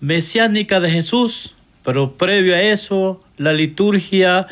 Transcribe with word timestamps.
mesiánica 0.00 0.80
de 0.80 0.90
Jesús, 0.90 1.54
pero 1.84 2.12
previo 2.12 2.54
a 2.54 2.62
eso, 2.62 3.22
la 3.36 3.52
liturgia, 3.52 4.46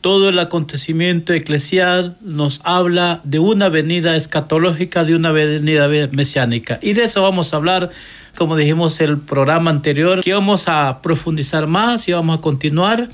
todo 0.00 0.28
el 0.28 0.38
acontecimiento 0.38 1.32
eclesial 1.32 2.16
nos 2.20 2.60
habla 2.64 3.20
de 3.24 3.38
una 3.38 3.68
venida 3.68 4.16
escatológica, 4.16 5.04
de 5.04 5.16
una 5.16 5.32
venida 5.32 5.88
mesiánica. 6.12 6.78
Y 6.82 6.92
de 6.92 7.04
eso 7.04 7.22
vamos 7.22 7.52
a 7.52 7.56
hablar, 7.56 7.90
como 8.36 8.56
dijimos 8.56 9.00
el 9.00 9.18
programa 9.18 9.70
anterior, 9.70 10.22
que 10.22 10.34
vamos 10.34 10.68
a 10.68 11.00
profundizar 11.00 11.66
más 11.66 12.06
y 12.08 12.12
vamos 12.12 12.38
a 12.38 12.42
continuar 12.42 13.08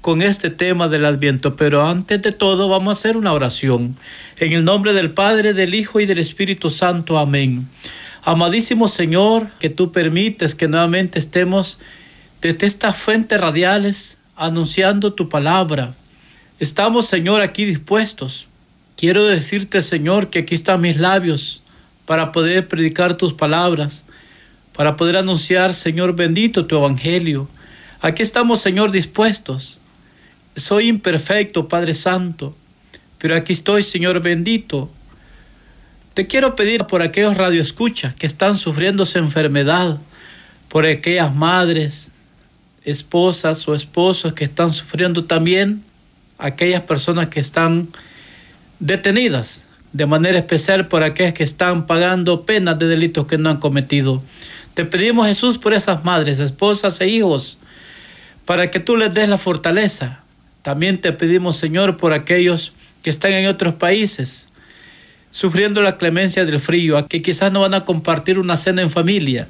con 0.00 0.22
este 0.22 0.48
tema 0.48 0.88
del 0.88 1.04
Adviento. 1.04 1.56
Pero 1.56 1.86
antes 1.86 2.22
de 2.22 2.32
todo 2.32 2.68
vamos 2.68 2.96
a 2.96 2.98
hacer 2.98 3.16
una 3.16 3.32
oración. 3.32 3.96
En 4.38 4.52
el 4.52 4.64
nombre 4.64 4.94
del 4.94 5.10
Padre, 5.10 5.52
del 5.52 5.74
Hijo 5.74 6.00
y 6.00 6.06
del 6.06 6.18
Espíritu 6.18 6.70
Santo. 6.70 7.18
Amén. 7.18 7.68
Amadísimo 8.22 8.88
Señor, 8.88 9.50
que 9.58 9.70
tú 9.70 9.92
permites 9.92 10.54
que 10.54 10.68
nuevamente 10.68 11.18
estemos 11.18 11.78
desde 12.42 12.66
estas 12.66 12.96
fuentes 12.96 13.40
radiales 13.40 14.18
anunciando 14.36 15.14
tu 15.14 15.28
palabra. 15.28 15.94
Estamos, 16.58 17.06
Señor, 17.06 17.40
aquí 17.40 17.64
dispuestos. 17.64 18.48
Quiero 18.96 19.24
decirte, 19.24 19.80
Señor, 19.80 20.28
que 20.28 20.40
aquí 20.40 20.54
están 20.54 20.82
mis 20.82 20.98
labios 20.98 21.62
para 22.04 22.32
poder 22.32 22.68
predicar 22.68 23.16
tus 23.16 23.32
palabras, 23.32 24.04
para 24.74 24.96
poder 24.96 25.16
anunciar, 25.16 25.72
Señor 25.72 26.14
bendito, 26.14 26.66
tu 26.66 26.76
evangelio. 26.76 27.48
Aquí 28.02 28.22
estamos, 28.22 28.60
Señor, 28.60 28.90
dispuestos. 28.90 29.80
Soy 30.56 30.88
imperfecto, 30.88 31.68
Padre 31.68 31.94
Santo, 31.94 32.54
pero 33.16 33.36
aquí 33.36 33.54
estoy, 33.54 33.82
Señor 33.82 34.20
bendito, 34.20 34.90
te 36.14 36.26
quiero 36.26 36.56
pedir 36.56 36.84
por 36.84 37.02
aquellos 37.02 37.36
radioescuchas 37.36 38.14
que 38.14 38.26
están 38.26 38.56
sufriendo 38.56 39.06
su 39.06 39.18
enfermedad, 39.18 39.98
por 40.68 40.84
aquellas 40.86 41.34
madres, 41.34 42.10
esposas 42.84 43.66
o 43.68 43.74
esposos 43.74 44.32
que 44.32 44.44
están 44.44 44.72
sufriendo 44.72 45.24
también, 45.24 45.84
aquellas 46.38 46.82
personas 46.82 47.28
que 47.28 47.40
están 47.40 47.88
detenidas, 48.80 49.62
de 49.92 50.06
manera 50.06 50.38
especial 50.38 50.88
por 50.88 51.02
aquellas 51.02 51.34
que 51.34 51.42
están 51.42 51.86
pagando 51.86 52.44
penas 52.44 52.78
de 52.78 52.86
delitos 52.86 53.26
que 53.26 53.38
no 53.38 53.50
han 53.50 53.58
cometido. 53.58 54.22
Te 54.74 54.84
pedimos 54.84 55.26
Jesús 55.26 55.58
por 55.58 55.74
esas 55.74 56.04
madres, 56.04 56.40
esposas 56.40 57.00
e 57.00 57.08
hijos, 57.08 57.58
para 58.46 58.70
que 58.70 58.80
tú 58.80 58.96
les 58.96 59.12
des 59.12 59.28
la 59.28 59.38
fortaleza. 59.38 60.22
También 60.62 61.00
te 61.00 61.12
pedimos 61.12 61.56
Señor 61.56 61.96
por 61.96 62.12
aquellos 62.12 62.72
que 63.02 63.10
están 63.10 63.32
en 63.32 63.46
otros 63.46 63.74
países, 63.74 64.46
sufriendo 65.30 65.80
la 65.80 65.96
clemencia 65.96 66.44
del 66.44 66.58
frío, 66.58 67.06
que 67.06 67.22
quizás 67.22 67.52
no 67.52 67.60
van 67.60 67.74
a 67.74 67.84
compartir 67.84 68.38
una 68.38 68.56
cena 68.56 68.82
en 68.82 68.90
familia, 68.90 69.46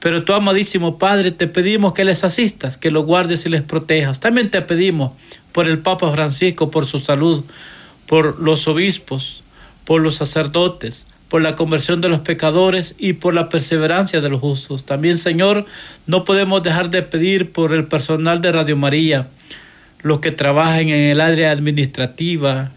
pero 0.00 0.22
tu 0.22 0.32
amadísimo 0.32 0.96
Padre 0.96 1.32
te 1.32 1.48
pedimos 1.48 1.92
que 1.92 2.04
les 2.04 2.22
asistas, 2.22 2.78
que 2.78 2.92
los 2.92 3.04
guardes 3.04 3.44
y 3.44 3.48
les 3.48 3.62
protejas. 3.62 4.20
También 4.20 4.50
te 4.50 4.62
pedimos 4.62 5.12
por 5.52 5.68
el 5.68 5.80
Papa 5.80 6.10
Francisco, 6.12 6.70
por 6.70 6.86
su 6.86 7.00
salud, 7.00 7.44
por 8.06 8.40
los 8.40 8.68
obispos, 8.68 9.42
por 9.84 10.00
los 10.00 10.14
sacerdotes, 10.14 11.06
por 11.28 11.42
la 11.42 11.56
conversión 11.56 12.00
de 12.00 12.08
los 12.08 12.20
pecadores 12.20 12.94
y 12.96 13.14
por 13.14 13.34
la 13.34 13.48
perseverancia 13.48 14.20
de 14.20 14.28
los 14.28 14.40
justos. 14.40 14.84
También, 14.84 15.18
Señor, 15.18 15.66
no 16.06 16.22
podemos 16.22 16.62
dejar 16.62 16.90
de 16.90 17.02
pedir 17.02 17.50
por 17.50 17.72
el 17.72 17.86
personal 17.86 18.40
de 18.40 18.52
Radio 18.52 18.76
María, 18.76 19.26
los 20.02 20.20
que 20.20 20.30
trabajan 20.30 20.90
en 20.90 21.10
el 21.10 21.20
área 21.20 21.50
administrativa, 21.50 22.70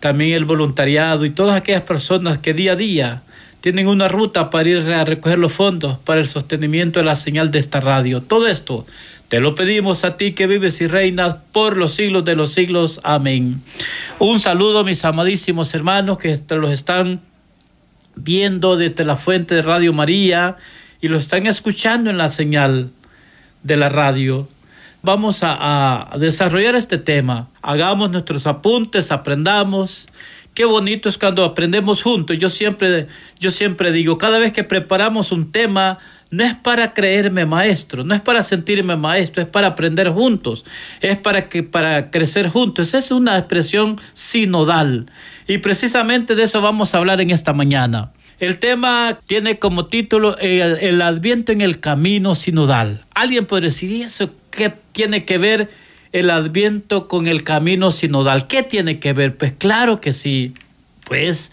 también 0.00 0.32
el 0.32 0.44
voluntariado 0.44 1.24
y 1.24 1.30
todas 1.30 1.56
aquellas 1.56 1.82
personas 1.82 2.38
que 2.38 2.54
día 2.54 2.72
a 2.72 2.76
día 2.76 3.22
tienen 3.60 3.86
una 3.86 4.08
ruta 4.08 4.48
para 4.50 4.68
ir 4.68 4.78
a 4.92 5.04
recoger 5.04 5.38
los 5.38 5.52
fondos 5.52 5.98
para 5.98 6.20
el 6.20 6.28
sostenimiento 6.28 6.98
de 6.98 7.04
la 7.04 7.16
señal 7.16 7.50
de 7.50 7.58
esta 7.58 7.80
radio. 7.80 8.22
Todo 8.22 8.48
esto 8.48 8.86
te 9.28 9.38
lo 9.40 9.54
pedimos 9.54 10.04
a 10.04 10.16
ti 10.16 10.32
que 10.32 10.46
vives 10.46 10.80
y 10.80 10.86
reinas 10.86 11.36
por 11.52 11.76
los 11.76 11.94
siglos 11.94 12.24
de 12.24 12.34
los 12.34 12.52
siglos. 12.52 13.00
Amén. 13.04 13.62
Un 14.18 14.40
saludo 14.40 14.80
a 14.80 14.84
mis 14.84 15.04
amadísimos 15.04 15.74
hermanos 15.74 16.18
que 16.18 16.36
los 16.48 16.72
están 16.72 17.20
viendo 18.16 18.76
desde 18.76 19.04
la 19.04 19.16
fuente 19.16 19.54
de 19.54 19.62
Radio 19.62 19.92
María 19.92 20.56
y 21.00 21.08
lo 21.08 21.18
están 21.18 21.46
escuchando 21.46 22.10
en 22.10 22.18
la 22.18 22.28
señal 22.28 22.90
de 23.62 23.76
la 23.76 23.88
radio 23.88 24.48
vamos 25.02 25.40
a, 25.42 26.10
desarrollar 26.18 26.74
este 26.74 26.98
tema. 26.98 27.48
Hagamos 27.62 28.10
nuestros 28.10 28.46
apuntes, 28.46 29.10
aprendamos. 29.10 30.08
Qué 30.54 30.64
bonito 30.64 31.08
es 31.08 31.16
cuando 31.16 31.44
aprendemos 31.44 32.02
juntos. 32.02 32.38
Yo 32.38 32.50
siempre, 32.50 33.06
yo 33.38 33.50
siempre 33.50 33.92
digo, 33.92 34.18
cada 34.18 34.38
vez 34.38 34.52
que 34.52 34.64
preparamos 34.64 35.32
un 35.32 35.52
tema, 35.52 35.98
no 36.30 36.44
es 36.44 36.54
para 36.54 36.92
creerme 36.92 37.46
maestro, 37.46 38.04
no 38.04 38.14
es 38.14 38.20
para 38.20 38.42
sentirme 38.42 38.96
maestro, 38.96 39.42
es 39.42 39.48
para 39.48 39.68
aprender 39.68 40.10
juntos, 40.10 40.64
es 41.00 41.16
para 41.16 41.48
que 41.48 41.62
para 41.62 42.10
crecer 42.10 42.48
juntos. 42.48 42.88
Esa 42.88 42.98
es 42.98 43.10
una 43.10 43.38
expresión 43.38 44.00
sinodal. 44.12 45.06
Y 45.48 45.58
precisamente 45.58 46.34
de 46.34 46.44
eso 46.44 46.60
vamos 46.60 46.94
a 46.94 46.98
hablar 46.98 47.20
en 47.20 47.30
esta 47.30 47.52
mañana. 47.52 48.12
El 48.40 48.58
tema 48.58 49.18
tiene 49.26 49.58
como 49.58 49.84
título 49.84 50.36
el, 50.38 51.02
Adviento 51.02 51.52
en 51.52 51.60
el 51.60 51.78
camino 51.78 52.34
sinodal. 52.34 53.04
Alguien 53.14 53.44
puede 53.44 53.66
decir, 53.66 53.90
¿y 53.90 54.00
eso 54.00 54.30
qué 54.50 54.72
tiene 54.92 55.26
que 55.26 55.36
ver 55.36 55.70
el 56.12 56.30
Adviento 56.30 57.06
con 57.06 57.26
el 57.26 57.44
camino 57.44 57.90
sinodal? 57.90 58.46
¿Qué 58.46 58.62
tiene 58.62 58.98
que 58.98 59.12
ver? 59.12 59.36
Pues 59.36 59.52
claro 59.52 60.00
que 60.00 60.14
sí. 60.14 60.54
Pues, 61.04 61.52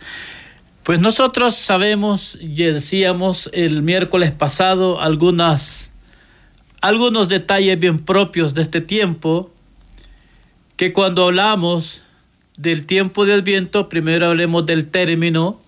pues 0.84 1.02
nosotros 1.02 1.56
sabemos, 1.56 2.38
y 2.40 2.64
decíamos 2.64 3.50
el 3.52 3.82
miércoles 3.82 4.32
pasado, 4.32 5.02
algunas, 5.02 5.92
algunos 6.80 7.28
detalles 7.28 7.78
bien 7.78 8.00
propios 8.00 8.54
de 8.54 8.62
este 8.62 8.80
tiempo, 8.80 9.52
que 10.78 10.94
cuando 10.94 11.26
hablamos 11.26 12.04
del 12.58 12.86
tiempo 12.86 13.26
de 13.26 13.34
Adviento, 13.34 13.90
primero 13.90 14.28
hablemos 14.28 14.66
del 14.66 14.90
término 14.90 15.60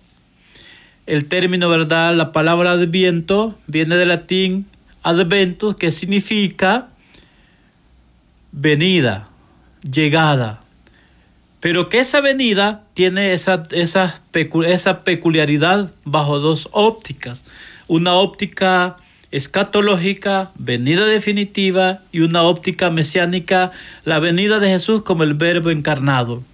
el 1.10 1.24
término, 1.24 1.68
¿verdad? 1.68 2.14
La 2.14 2.30
palabra 2.30 2.70
adviento 2.70 3.58
viene 3.66 3.96
del 3.96 4.10
latín 4.10 4.66
adventus, 5.02 5.74
que 5.74 5.90
significa 5.90 6.86
venida, 8.52 9.28
llegada. 9.82 10.62
Pero 11.58 11.88
que 11.88 11.98
esa 11.98 12.20
venida 12.20 12.84
tiene 12.94 13.32
esa, 13.32 13.64
esa, 13.72 14.20
esa 14.66 15.02
peculiaridad 15.02 15.90
bajo 16.04 16.38
dos 16.38 16.68
ópticas. 16.70 17.44
Una 17.88 18.14
óptica 18.14 18.96
escatológica, 19.32 20.52
venida 20.54 21.06
definitiva, 21.06 22.02
y 22.12 22.20
una 22.20 22.44
óptica 22.44 22.90
mesiánica, 22.90 23.72
la 24.04 24.20
venida 24.20 24.60
de 24.60 24.68
Jesús 24.68 25.02
como 25.02 25.24
el 25.24 25.34
verbo 25.34 25.70
encarnado. 25.70 26.44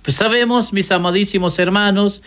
Pues 0.00 0.16
sabemos, 0.16 0.72
mis 0.72 0.90
amadísimos 0.90 1.58
hermanos, 1.58 2.22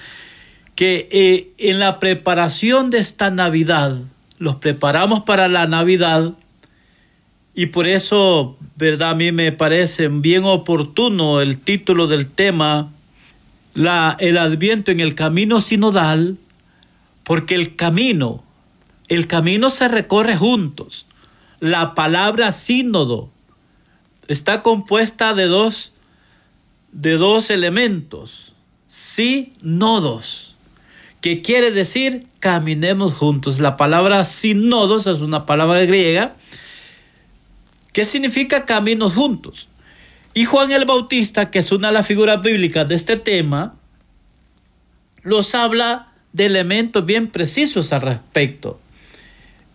que 0.80 1.10
eh, 1.12 1.52
en 1.58 1.78
la 1.78 2.00
preparación 2.00 2.90
de 2.90 3.00
esta 3.00 3.32
Navidad, 3.32 3.98
los 4.38 4.56
preparamos 4.56 5.24
para 5.24 5.50
la 5.50 5.68
Navidad 5.68 6.36
y 7.54 7.66
por 7.66 7.86
eso, 7.86 8.58
verdad, 8.78 9.10
a 9.10 9.16
mí 9.16 9.34
me 9.34 9.52
parece 9.52 10.08
bien 10.08 10.46
oportuno 10.46 11.42
el 11.42 11.60
título 11.60 12.08
del 12.08 12.28
tema, 12.28 12.90
la, 13.74 14.16
el 14.22 14.38
adviento 14.38 14.92
en 14.92 15.02
el 15.02 15.16
camino 15.16 15.60
sinodal, 15.60 16.38
porque 17.26 17.56
el 17.56 17.76
camino, 17.76 18.42
el 19.10 19.28
camino 19.28 19.72
se 19.72 19.90
recorre 19.90 20.38
juntos. 20.38 21.08
La 21.60 21.94
palabra 21.94 22.54
sínodo 22.54 23.30
está 24.30 24.64
compuesta 24.64 25.34
de 25.34 25.44
dos, 25.44 25.92
de 26.94 27.18
dos 27.18 27.50
elementos, 27.50 28.54
sí, 28.88 29.52
nodos 29.62 30.49
que 31.22 31.42
quiere 31.42 31.72
decir 31.72 32.26
caminemos 32.40 33.14
juntos. 33.14 33.60
La 33.60 33.78
palabra 33.78 34.24
sinodos 34.26 35.08
es 35.08 35.22
una 35.22 35.46
palabra 35.46 35.82
griega 35.86 36.36
que 37.94 38.06
significa 38.06 38.66
caminos 38.66 39.14
juntos. 39.16 39.68
Y 40.34 40.46
Juan 40.46 40.72
el 40.72 40.86
Bautista, 40.86 41.52
que 41.52 41.60
es 41.60 41.72
una 41.72 41.88
de 41.88 41.96
las 41.96 42.08
figuras 42.08 42.42
bíblicas 42.42 42.88
de 42.88 42.96
este 42.96 43.18
tema, 43.18 43.76
los 45.24 45.56
habla 45.56 46.14
de 46.34 46.46
elementos 46.46 47.06
bien 47.06 47.28
precisos 47.28 47.92
al 47.92 48.02
respecto. 48.02 48.80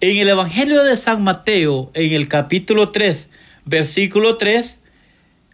En 0.01 0.17
el 0.17 0.29
Evangelio 0.29 0.83
de 0.85 0.97
San 0.97 1.23
Mateo, 1.23 1.91
en 1.95 2.13
el 2.13 2.29
capítulo 2.29 2.91
3, 2.91 3.29
versículo 3.65 4.37
3, 4.37 4.79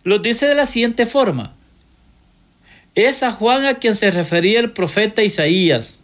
lo 0.03 0.19
dice 0.19 0.47
de 0.47 0.55
la 0.55 0.67
siguiente 0.67 1.07
forma. 1.07 1.55
Es 2.95 3.23
a 3.23 3.33
Juan 3.33 3.67
a 3.67 3.75
quien 3.75 3.95
se 3.95 4.11
refería 4.11 4.61
el 4.61 4.73
profeta 4.73 5.23
Isaías, 5.23 6.01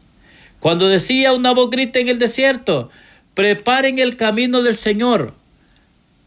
cuando 0.60 0.88
decía 0.88 1.32
una 1.32 1.52
voz 1.52 1.70
grita 1.70 1.98
en 1.98 2.08
el 2.08 2.18
desierto, 2.18 2.90
preparen 3.34 3.98
el 3.98 4.16
camino 4.16 4.62
del 4.62 4.76
Señor, 4.76 5.34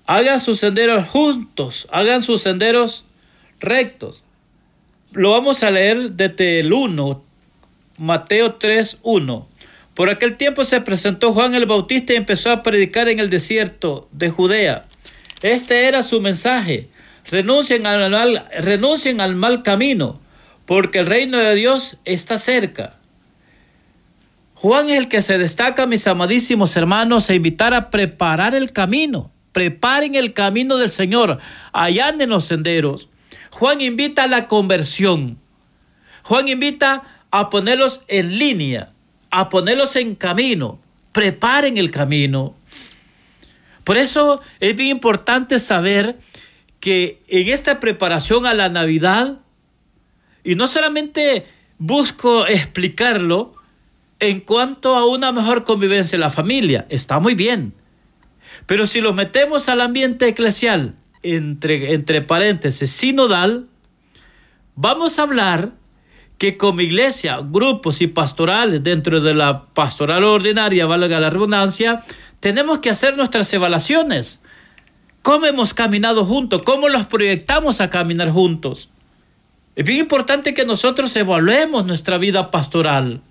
hagan 0.05 0.39
sus 0.39 0.59
senderos 0.59 1.07
juntos, 1.07 1.87
hagan 1.91 2.21
sus 2.21 2.41
senderos 2.41 3.05
rectos. 3.59 4.23
Lo 5.13 5.31
vamos 5.31 5.63
a 5.63 5.71
leer 5.71 6.11
desde 6.11 6.59
el 6.59 6.73
1, 6.73 7.23
Mateo 7.97 8.55
3, 8.55 8.97
1. 9.01 9.47
Por 9.93 10.09
aquel 10.09 10.37
tiempo 10.37 10.63
se 10.65 10.81
presentó 10.81 11.33
Juan 11.33 11.55
el 11.55 11.65
Bautista 11.65 12.13
y 12.13 12.17
empezó 12.17 12.51
a 12.51 12.63
predicar 12.63 13.09
en 13.09 13.19
el 13.19 13.29
desierto 13.29 14.07
de 14.11 14.29
Judea. 14.29 14.83
Este 15.41 15.87
era 15.87 16.03
su 16.03 16.21
mensaje. 16.21 16.89
Renuncien 17.29 17.85
al 17.85 18.09
mal, 18.09 18.45
renuncien 18.59 19.19
al 19.21 19.35
mal 19.35 19.63
camino, 19.63 20.19
porque 20.69 20.99
el 20.99 21.07
reino 21.07 21.39
de 21.39 21.55
Dios 21.55 21.97
está 22.05 22.37
cerca. 22.37 22.93
Juan 24.53 24.87
es 24.87 24.99
el 24.99 25.07
que 25.07 25.23
se 25.23 25.39
destaca, 25.39 25.87
mis 25.87 26.05
amadísimos 26.05 26.77
hermanos, 26.77 27.27
a 27.31 27.33
invitar 27.33 27.73
a 27.73 27.89
preparar 27.89 28.53
el 28.53 28.71
camino. 28.71 29.31
Preparen 29.51 30.13
el 30.13 30.33
camino 30.33 30.77
del 30.77 30.91
Señor, 30.91 31.39
allá 31.73 32.09
en 32.09 32.29
los 32.29 32.45
senderos. 32.45 33.09
Juan 33.49 33.81
invita 33.81 34.25
a 34.25 34.27
la 34.27 34.47
conversión. 34.47 35.39
Juan 36.21 36.47
invita 36.47 37.01
a 37.31 37.49
ponerlos 37.49 38.01
en 38.07 38.37
línea 38.37 38.91
a 39.31 39.49
ponerlos 39.49 39.95
en 39.95 40.13
camino, 40.13 40.79
preparen 41.11 41.77
el 41.77 41.89
camino. 41.89 42.53
Por 43.83 43.97
eso 43.97 44.41
es 44.59 44.75
bien 44.75 44.89
importante 44.89 45.57
saber 45.57 46.19
que 46.79 47.21
en 47.27 47.47
esta 47.49 47.79
preparación 47.79 48.45
a 48.45 48.53
la 48.53 48.69
Navidad, 48.69 49.39
y 50.43 50.55
no 50.55 50.67
solamente 50.67 51.45
busco 51.77 52.47
explicarlo 52.47 53.55
en 54.19 54.41
cuanto 54.41 54.95
a 54.95 55.05
una 55.07 55.31
mejor 55.31 55.63
convivencia 55.63 56.15
en 56.15 56.21
la 56.21 56.29
familia, 56.29 56.85
está 56.89 57.19
muy 57.19 57.35
bien, 57.35 57.73
pero 58.65 58.85
si 58.85 59.01
lo 59.01 59.13
metemos 59.13 59.69
al 59.69 59.81
ambiente 59.81 60.27
eclesial, 60.27 60.95
entre, 61.23 61.93
entre 61.93 62.21
paréntesis, 62.21 62.89
sinodal, 62.89 63.67
vamos 64.75 65.19
a 65.19 65.23
hablar 65.23 65.73
que 66.37 66.55
como 66.55 66.79
iglesia, 66.81 67.39
grupos 67.43 68.01
y 68.01 68.07
pastorales 68.07 68.81
dentro 68.81 69.19
de 69.19 69.33
la 69.33 69.65
pastoral 69.65 70.23
ordinaria, 70.23 70.85
valga 70.85 71.19
la 71.19 71.29
redundancia, 71.29 72.01
tenemos 72.39 72.79
que 72.79 72.89
hacer 72.89 73.17
nuestras 73.17 73.51
evaluaciones. 73.51 74.39
¿Cómo 75.21 75.45
hemos 75.47 75.73
caminado 75.73 76.23
juntos? 76.23 76.61
¿Cómo 76.63 76.87
los 76.87 77.05
proyectamos 77.07 77.81
a 77.81 77.89
caminar 77.89 78.29
juntos? 78.29 78.89
Es 79.75 79.85
bien 79.85 79.99
importante 79.99 80.53
que 80.53 80.65
nosotros 80.65 81.15
evaluemos 81.15 81.85
nuestra 81.85 82.17
vida 82.17 82.51
pastoral, 82.51 83.21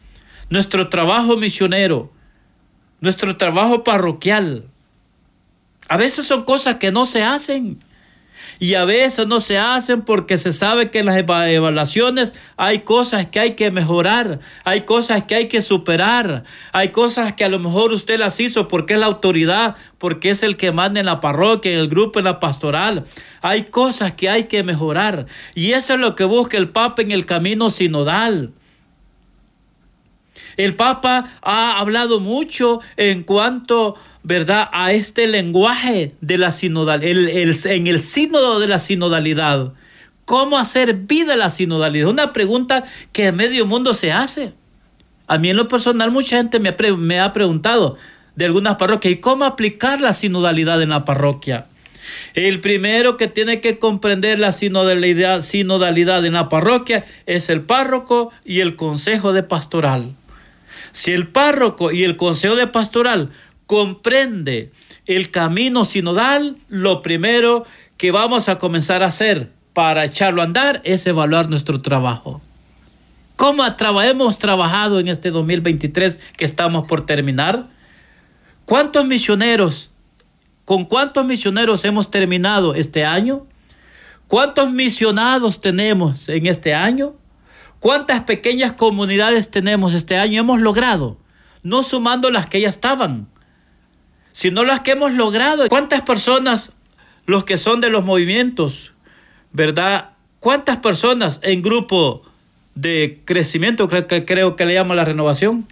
nuestro 0.51 0.89
trabajo 0.89 1.37
misionero, 1.37 2.13
nuestro 3.01 3.37
trabajo 3.37 3.85
parroquial. 3.85 4.65
A 5.89 5.97
veces 5.97 6.27
son 6.27 6.45
cosas 6.45 6.77
que 6.77 6.91
no 6.91 7.07
se 7.07 7.23
hacen 7.23 7.83
y 8.59 8.75
a 8.75 8.85
veces 8.85 9.27
no 9.27 9.41
se 9.41 9.59
hacen 9.59 10.03
porque 10.03 10.39
se 10.39 10.53
sabe 10.53 10.91
que 10.91 11.01
en 11.01 11.07
las 11.07 11.17
evaluaciones 11.17 12.35
hay 12.57 12.81
cosas 12.81 13.27
que 13.27 13.41
hay 13.41 13.55
que 13.55 13.71
mejorar, 13.71 14.41
hay 14.65 14.83
cosas 14.83 15.25
que 15.25 15.35
hay 15.35 15.49
que 15.49 15.63
superar, 15.63 16.45
hay 16.73 16.89
cosas 16.89 17.33
que 17.35 17.45
a 17.45 17.49
lo 17.49 17.59
mejor 17.59 17.93
usted 17.93 18.19
las 18.19 18.41
hizo 18.41 18.69
porque 18.69 18.95
es 18.95 19.01
la 19.01 19.07
autoridad, 19.07 19.77
porque 19.99 20.31
es 20.31 20.43
el 20.43 20.57
que 20.57 20.73
manda 20.73 21.01
en 21.01 21.07
la 21.07 21.21
parroquia, 21.21 21.73
en 21.73 21.79
el 21.79 21.89
grupo, 21.89 22.19
en 22.19 22.25
la 22.25 22.41
pastoral. 22.41 23.05
Hay 23.43 23.65
cosas 23.65 24.13
que 24.13 24.29
hay 24.29 24.45
que 24.45 24.63
mejorar 24.63 25.27
y 25.55 25.73
eso 25.73 25.95
es 25.95 26.01
lo 26.01 26.15
que 26.15 26.25
busca 26.25 26.57
el 26.57 26.69
Papa 26.69 27.03
en 27.03 27.13
el 27.13 27.27
camino 27.27 27.71
sinodal. 27.71 28.53
El 30.57 30.75
Papa 30.75 31.39
ha 31.43 31.79
hablado 31.79 32.21
mucho 32.21 32.81
en 32.97 33.23
cuanto 33.23 33.97
¿verdad?, 34.23 34.69
a 34.73 34.93
este 34.93 35.27
lenguaje 35.27 36.15
de 36.21 36.39
la 36.39 36.51
sinodalidad, 36.51 37.67
en 37.67 37.87
el 37.87 38.03
sínodo 38.03 38.61
de 38.61 38.67
la 38.67 38.79
sinodalidad. 38.79 39.73
¿Cómo 40.27 40.59
hacer 40.59 40.93
vida 40.95 41.37
la 41.37 41.49
sinodalidad? 41.49 42.09
Una 42.09 42.35
pregunta 42.35 42.85
que 43.13 43.33
medio 43.33 43.65
mundo 43.65 43.95
se 43.95 44.13
hace. 44.13 44.53
A 45.27 45.39
mí 45.39 45.49
en 45.49 45.57
lo 45.57 45.69
personal 45.69 46.11
mucha 46.11 46.37
gente 46.37 46.61
me, 46.61 47.21
ha 47.21 47.33
preguntado 47.33 47.97
de 48.37 48.45
algunas 48.45 48.77
parroquias, 48.77 49.15
¿y 49.15 49.17
cómo 49.17 49.47
aplicar 49.47 50.01
la 50.03 50.13
sinodalidad 50.13 50.83
en 50.83 50.91
la 50.91 51.07
parroquia? 51.07 51.67
El 52.35 52.61
primero 52.61 53.17
que 53.17 53.29
tiene 53.29 53.63
que 53.63 53.79
comprender 53.79 54.39
la 54.39 54.53
sinodalidad 54.53 56.27
en 56.27 56.33
la 56.35 56.49
parroquia 56.51 57.07
es 57.25 57.49
el 57.49 57.63
párroco 57.63 58.31
y 58.45 58.61
el 58.61 58.77
consejo 58.77 59.33
de 59.33 59.43
pastoral. 59.43 60.13
Si 60.99 61.13
el 61.13 61.29
párroco 61.29 61.93
y 61.93 62.03
el 62.03 62.17
consejo 62.17 62.57
de 62.57 62.67
pastoral 62.67 63.31
comprende 63.67 64.73
el 65.07 65.31
camino 65.31 65.85
sinodal, 65.85 66.57
lo 66.69 67.03
primero 67.03 67.65
que 67.97 68.11
vamos 68.11 68.49
a 68.49 68.59
comenzar 68.59 69.05
a 69.05 69.07
hacer 69.07 69.53
para 69.75 70.05
echarlo 70.05 70.43
a 70.43 70.47
andar 70.47 70.81
es 70.83 71.07
evaluar 71.07 71.49
nuestro 71.49 71.81
trabajo. 71.81 72.43
¿Cómo 73.37 73.65
hemos 74.03 74.41
trabajado 74.41 74.99
en 74.99 75.07
este 75.07 75.31
2023 75.31 76.19
que 76.37 76.45
estamos 76.45 76.89
por 76.89 77.07
terminar? 77.07 77.69
¿Cuántos 78.65 79.07
misioneros, 79.07 79.93
con 80.65 80.85
cuántos 80.85 81.25
misioneros 81.25 81.85
hemos 81.85 82.11
terminado 82.11 82.75
este 82.75 83.05
año? 83.05 83.47
¿Cuántos 84.27 84.73
misionados 84.73 85.61
tenemos 85.61 86.29
en 86.29 86.49
este 86.49 86.75
año? 86.75 87.15
¿Cuántas 87.81 88.23
pequeñas 88.25 88.73
comunidades 88.73 89.51
tenemos 89.51 89.95
este 89.95 90.17
año? 90.17 90.41
Hemos 90.41 90.61
logrado, 90.61 91.19
no 91.63 91.83
sumando 91.83 92.31
las 92.31 92.47
que 92.47 92.61
ya 92.61 92.69
estaban, 92.69 93.29
sino 94.33 94.65
las 94.65 94.81
que 94.81 94.93
hemos 94.93 95.13
logrado. 95.13 95.69
¿Cuántas 95.69 96.03
personas, 96.03 96.73
los 97.27 97.45
que 97.45 97.57
son 97.57 97.81
de 97.81 97.91
los 97.91 98.05
movimientos, 98.05 98.93
verdad? 99.53 100.11
¿Cuántas 100.41 100.79
personas 100.79 101.41
en 101.43 101.63
grupo 101.63 102.23
de 102.75 103.23
crecimiento, 103.25 103.89
creo 103.89 104.07
que, 104.07 104.25
creo 104.25 104.57
que 104.57 104.67
le 104.67 104.75
llama 104.75 104.95
la 104.95 105.05
renovación? 105.05 105.67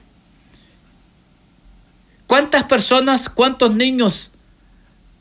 ¿Cuántas 2.26 2.64
personas, 2.64 3.28
cuántos 3.28 3.74
niños 3.74 4.30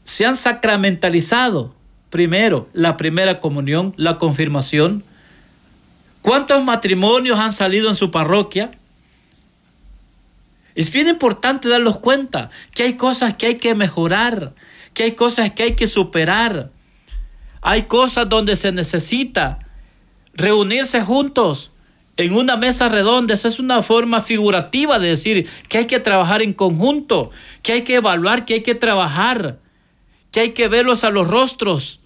se 0.03 0.25
han 0.25 0.35
sacramentalizado? 0.35 1.75
Primero, 2.09 2.69
la 2.73 2.97
primera 2.97 3.39
comunión, 3.39 3.93
la 3.97 4.17
confirmación. 4.17 5.03
¿Cuántos 6.25 6.63
matrimonios 6.63 7.37
han 7.37 7.53
salido 7.53 7.87
en 7.87 7.95
su 7.95 8.09
parroquia? 8.09 8.71
Es 10.73 10.91
bien 10.91 11.07
importante 11.07 11.69
darnos 11.69 11.99
cuenta 11.99 12.49
que 12.73 12.81
hay 12.81 12.93
cosas 12.93 13.35
que 13.35 13.45
hay 13.45 13.55
que 13.59 13.75
mejorar, 13.75 14.55
que 14.95 15.03
hay 15.03 15.11
cosas 15.11 15.53
que 15.53 15.61
hay 15.61 15.75
que 15.75 15.85
superar. 15.85 16.71
Hay 17.61 17.83
cosas 17.83 18.27
donde 18.27 18.55
se 18.55 18.71
necesita 18.71 19.59
reunirse 20.33 20.99
juntos 21.03 21.69
en 22.17 22.33
una 22.33 22.57
mesa 22.57 22.89
redonda. 22.89 23.35
Esa 23.35 23.47
es 23.47 23.59
una 23.59 23.83
forma 23.83 24.19
figurativa 24.19 24.97
de 24.97 25.09
decir 25.09 25.47
que 25.69 25.77
hay 25.77 25.85
que 25.85 25.99
trabajar 25.99 26.41
en 26.41 26.53
conjunto, 26.53 27.29
que 27.61 27.73
hay 27.73 27.81
que 27.83 27.97
evaluar, 27.97 28.45
que 28.45 28.55
hay 28.55 28.63
que 28.63 28.73
trabajar, 28.73 29.59
que 30.31 30.39
hay 30.39 30.49
que 30.53 30.69
verlos 30.69 31.03
a 31.03 31.11
los 31.11 31.27
rostros, 31.27 31.99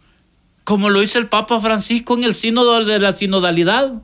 como 0.65 0.89
lo 0.89 1.01
hizo 1.01 1.19
el 1.19 1.29
Papa 1.29 1.61
Francisco 1.61 2.15
en 2.15 2.25
el 2.25 2.33
sínodo 2.33 2.83
de 2.83 2.99
la 2.99 3.13
sinodalidad. 3.13 4.03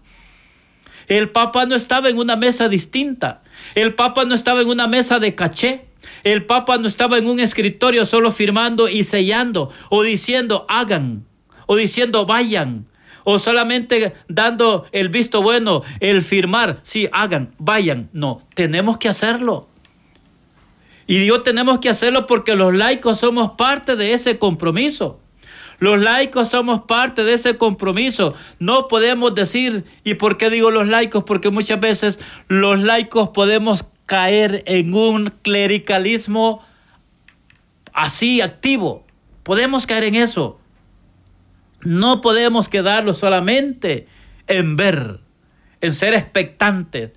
El 1.08 1.30
Papa 1.30 1.66
no 1.66 1.76
estaba 1.76 2.10
en 2.10 2.18
una 2.18 2.36
mesa 2.36 2.70
distinta. 2.70 3.42
El 3.76 3.94
Papa 3.94 4.26
no 4.26 4.36
estaba 4.36 4.62
en 4.62 4.70
una 4.70 4.88
mesa 4.88 5.20
de 5.20 5.36
caché. 5.36 5.86
El 6.24 6.46
Papa 6.46 6.78
no 6.78 6.88
estaba 6.88 7.18
en 7.18 7.28
un 7.28 7.40
escritorio 7.40 8.06
solo 8.06 8.32
firmando 8.32 8.90
y 8.90 9.04
sellando 9.04 9.72
o 9.90 10.04
diciendo 10.04 10.66
hagan 10.70 11.26
o 11.68 11.76
diciendo 11.76 12.26
vayan 12.26 12.88
o 13.26 13.40
solamente 13.40 14.14
dando 14.28 14.86
el 14.92 15.10
visto 15.10 15.42
bueno, 15.42 15.82
el 16.00 16.22
firmar, 16.22 16.80
sí, 16.84 17.10
hagan, 17.12 17.54
vayan. 17.58 18.10
No, 18.14 18.40
tenemos 18.54 18.98
que 18.98 19.10
hacerlo. 19.10 19.68
Y 21.08 21.20
Dios 21.20 21.44
tenemos 21.44 21.80
que 21.80 21.90
hacerlo 21.90 22.28
porque 22.28 22.56
los 22.56 22.74
laicos 22.74 23.20
somos 23.20 23.52
parte 23.58 23.96
de 23.96 24.14
ese 24.14 24.38
compromiso. 24.38 25.20
Los 25.80 26.00
laicos 26.00 26.50
somos 26.50 26.82
parte 26.82 27.24
de 27.24 27.34
ese 27.34 27.58
compromiso. 27.58 28.34
No 28.60 28.88
podemos 28.88 29.36
decir, 29.36 29.86
¿y 30.04 30.16
por 30.16 30.38
qué 30.38 30.50
digo 30.50 30.72
los 30.72 30.88
laicos? 30.88 31.24
Porque 31.24 31.50
muchas 31.50 31.80
veces 31.80 32.20
los 32.48 32.82
laicos 32.82 33.30
podemos 33.30 33.86
caer 34.06 34.64
en 34.68 34.94
un 34.94 35.34
clericalismo 35.42 36.64
así 37.94 38.42
activo. 38.42 39.06
Podemos 39.44 39.86
caer 39.86 40.06
en 40.06 40.16
eso. 40.16 40.60
No 41.82 42.22
podemos 42.22 42.70
quedarlo 42.70 43.14
solamente 43.14 44.08
en 44.48 44.76
ver, 44.76 45.20
en 45.82 45.94
ser 45.94 46.14
expectantes. 46.14 47.12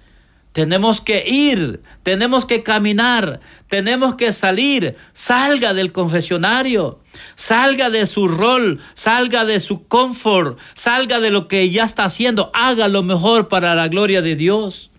Tenemos 0.59 1.01
que 1.01 1.23
ir, 1.25 1.83
tenemos 2.03 2.45
que 2.45 2.65
caminar, 2.65 3.39
tenemos 3.69 4.17
que 4.17 4.33
salir. 4.33 4.97
Salga 5.13 5.73
del 5.73 5.93
confesionario, 5.93 6.99
salga 7.37 7.91
de 7.91 8.07
su 8.07 8.27
rol, 8.27 8.81
salga 8.95 9.45
de 9.45 9.61
su 9.61 9.87
confort, 9.87 10.59
salga 10.75 11.21
de 11.21 11.31
lo 11.31 11.47
que 11.47 11.71
ya 11.71 11.85
está 11.85 12.07
haciendo, 12.07 12.51
haga 12.55 12.89
lo 12.89 13.05
mejor 13.05 13.47
para 13.47 13.77
la 13.77 13.87
gloria 13.87 14.21
de 14.21 14.35
Dios. 14.35 14.91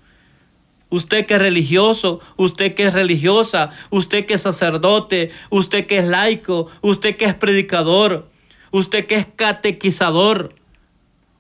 Usted 0.92 1.26
que 1.26 1.34
es 1.34 1.42
religioso, 1.42 2.22
usted 2.38 2.74
que 2.74 2.88
es 2.88 2.94
religiosa, 2.94 3.72
usted 3.90 4.26
que 4.26 4.36
es 4.36 4.42
sacerdote, 4.42 5.30
usted 5.50 5.88
que 5.88 5.98
es 5.98 6.08
laico, 6.08 6.68
usted 6.80 7.18
que 7.18 7.26
es 7.26 7.36
predicador, 7.36 8.30
usted 8.72 9.08
que 9.08 9.16
es 9.16 9.28
catequizador, 9.36 10.56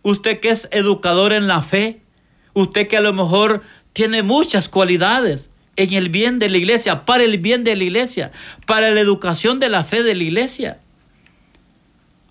usted 0.03 0.41
que 0.41 0.49
es 0.49 0.67
educador 0.73 1.31
en 1.31 1.47
la 1.47 1.61
fe, 1.61 2.01
usted 2.53 2.87
que 2.87 2.97
a 2.97 3.01
lo 3.01 3.13
mejor 3.13 3.61
tiene 3.93 4.23
muchas 4.23 4.69
cualidades 4.69 5.49
en 5.75 5.93
el 5.93 6.09
bien 6.09 6.39
de 6.39 6.49
la 6.49 6.57
iglesia, 6.57 7.05
para 7.05 7.23
el 7.23 7.37
bien 7.37 7.63
de 7.63 7.75
la 7.75 7.83
iglesia, 7.83 8.31
para 8.65 8.91
la 8.91 8.99
educación 8.99 9.59
de 9.59 9.69
la 9.69 9.83
fe 9.83 10.03
de 10.03 10.15
la 10.15 10.23
iglesia. 10.23 10.79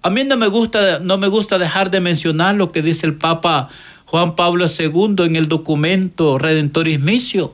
A 0.02 0.10
mí 0.10 0.24
no 0.24 0.36
me 0.36 0.48
gusta, 0.48 1.00
no 1.00 1.18
me 1.18 1.28
gusta 1.28 1.58
dejar 1.58 1.90
de 1.90 2.00
mencionar 2.00 2.54
lo 2.54 2.72
que 2.72 2.82
dice 2.82 3.06
el 3.06 3.14
Papa 3.14 3.68
Juan 4.04 4.36
Pablo 4.36 4.66
II 4.66 5.16
en 5.24 5.36
el 5.36 5.48
documento 5.48 6.38
Redentoris 6.38 7.00
Missio. 7.00 7.52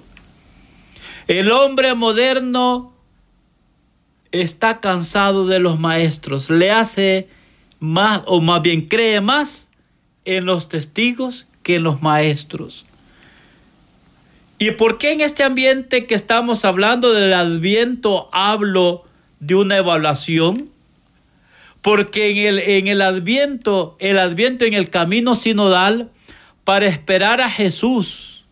El 1.26 1.50
hombre 1.50 1.94
moderno 1.94 2.92
está 4.30 4.80
cansado 4.80 5.46
de 5.46 5.58
los 5.58 5.78
maestros, 5.78 6.50
le 6.50 6.70
hace 6.70 7.28
más, 7.80 8.23
o 8.26 8.40
más 8.40 8.62
bien 8.62 8.88
cree 8.88 9.20
más 9.20 9.70
en 10.25 10.44
los 10.44 10.68
testigos 10.68 11.46
que 11.62 11.76
en 11.76 11.84
los 11.84 12.02
maestros. 12.02 12.84
¿Y 14.58 14.70
por 14.73 14.99
qué 14.99 15.12
en 15.12 15.20
este 15.20 15.42
ambiente 15.42 16.06
que 16.06 16.14
estamos 16.14 16.64
hablando 16.64 17.12
del 17.12 17.32
adviento 17.32 18.28
hablo 18.32 19.04
de 19.40 19.56
una 19.56 19.76
evaluación? 19.76 20.70
Porque 21.82 22.30
en 22.30 22.37
el, 22.38 22.58
en 22.61 22.88
el 22.88 23.02
adviento, 23.02 23.96
el 23.99 24.18
adviento 24.18 24.64
en 24.64 24.75
el 24.75 24.90
camino 24.90 25.34
sinodal, 25.34 26.11
para 26.62 26.87
esperar 26.87 27.40
a 27.42 27.50
Jesús, 27.50 28.44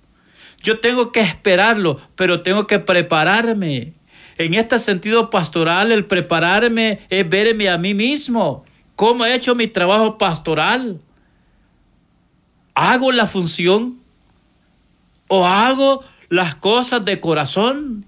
yo 0.63 0.81
tengo 0.81 1.13
que 1.13 1.21
esperarlo, 1.21 1.99
pero 2.15 2.43
tengo 2.43 2.67
que 2.67 2.79
prepararme. 2.79 3.95
En 4.39 4.55
este 4.55 4.79
sentido 4.79 5.31
pastoral, 5.31 5.93
el 5.93 6.05
prepararme 6.05 7.01
es 7.09 7.29
verme 7.29 7.69
a 7.69 7.79
mí 7.79 7.95
mismo. 7.95 8.65
¿Cómo 8.97 9.25
he 9.25 9.35
hecho 9.35 9.55
mi 9.55 9.67
trabajo 9.67 10.19
pastoral? 10.19 11.01
¿Hago 12.75 13.13
la 13.13 13.27
función? 13.27 14.02
O 15.35 15.47
hago 15.47 16.05
las 16.29 16.57
cosas 16.57 17.07
de 17.07 17.19
corazón. 17.19 18.05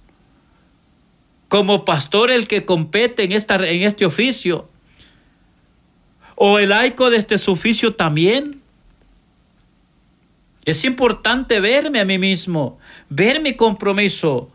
Como 1.49 1.87
pastor 1.87 2.31
el 2.31 2.47
que 2.47 2.67
compete 2.67 3.23
en, 3.23 3.33
esta, 3.33 3.55
en 3.67 3.81
este 3.81 4.05
oficio. 4.05 4.69
O 6.35 6.59
el 6.59 6.69
laico 6.69 7.09
de 7.09 7.17
este 7.17 7.37
oficio 7.47 7.95
también. 7.95 8.61
Es 10.67 10.85
importante 10.85 11.61
verme 11.61 11.99
a 11.99 12.05
mí 12.05 12.19
mismo, 12.19 12.79
ver 13.09 13.41
mi 13.41 13.55
compromiso. 13.55 14.51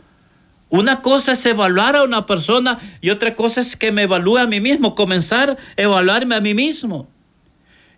Una 0.69 1.01
cosa 1.01 1.31
es 1.31 1.43
evaluar 1.47 1.95
a 1.95 2.03
una 2.03 2.27
persona 2.27 2.77
y 3.01 3.09
otra 3.09 3.33
cosa 3.33 3.61
es 3.61 3.75
que 3.75 3.91
me 3.91 4.03
evalúe 4.03 4.38
a 4.38 4.45
mí 4.45 4.61
mismo, 4.61 4.93
comenzar 4.93 5.57
a 5.75 5.81
evaluarme 5.81 6.35
a 6.35 6.39
mí 6.39 6.53
mismo. 6.53 7.07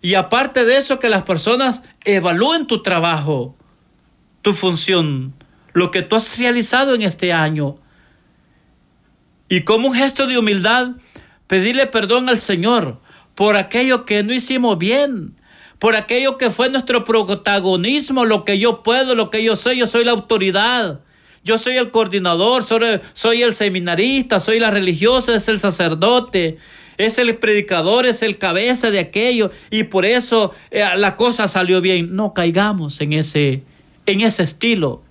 Y 0.00 0.14
aparte 0.14 0.64
de 0.64 0.78
eso, 0.78 0.98
que 0.98 1.10
las 1.10 1.24
personas 1.24 1.82
evalúen 2.06 2.66
tu 2.66 2.80
trabajo 2.80 3.54
tu 4.42 4.52
función, 4.52 5.34
lo 5.72 5.90
que 5.90 6.02
tú 6.02 6.16
has 6.16 6.38
realizado 6.38 6.94
en 6.94 7.02
este 7.02 7.32
año. 7.32 7.78
Y 9.48 9.62
como 9.62 9.88
un 9.88 9.94
gesto 9.94 10.26
de 10.26 10.38
humildad, 10.38 10.92
pedirle 11.46 11.86
perdón 11.86 12.28
al 12.28 12.38
Señor 12.38 13.00
por 13.34 13.56
aquello 13.56 14.04
que 14.04 14.22
no 14.22 14.32
hicimos 14.34 14.78
bien, 14.78 15.36
por 15.78 15.96
aquello 15.96 16.38
que 16.38 16.50
fue 16.50 16.68
nuestro 16.68 17.04
protagonismo, 17.04 18.24
lo 18.24 18.44
que 18.44 18.58
yo 18.58 18.82
puedo, 18.82 19.14
lo 19.14 19.30
que 19.30 19.42
yo 19.42 19.56
soy, 19.56 19.78
yo 19.78 19.86
soy 19.86 20.04
la 20.04 20.12
autoridad. 20.12 21.00
Yo 21.44 21.58
soy 21.58 21.74
el 21.74 21.90
coordinador, 21.90 22.64
soy, 22.64 23.42
el 23.42 23.54
seminarista, 23.54 24.38
soy 24.38 24.60
la 24.60 24.70
religiosa, 24.70 25.34
es 25.34 25.48
el 25.48 25.58
sacerdote, 25.58 26.58
es 26.98 27.18
el 27.18 27.36
predicador, 27.36 28.06
es 28.06 28.22
el 28.22 28.38
cabeza 28.38 28.92
de 28.92 29.00
aquello, 29.00 29.50
y 29.68 29.82
por 29.84 30.04
eso 30.04 30.54
eh, 30.70 30.84
la 30.96 31.16
cosa 31.16 31.48
salió 31.48 31.80
bien. 31.80 32.14
No 32.14 32.32
caigamos 32.32 33.00
en 33.00 33.12
ese, 33.12 33.64
en 34.06 34.20
ese 34.20 34.42
estilo. 34.42 35.02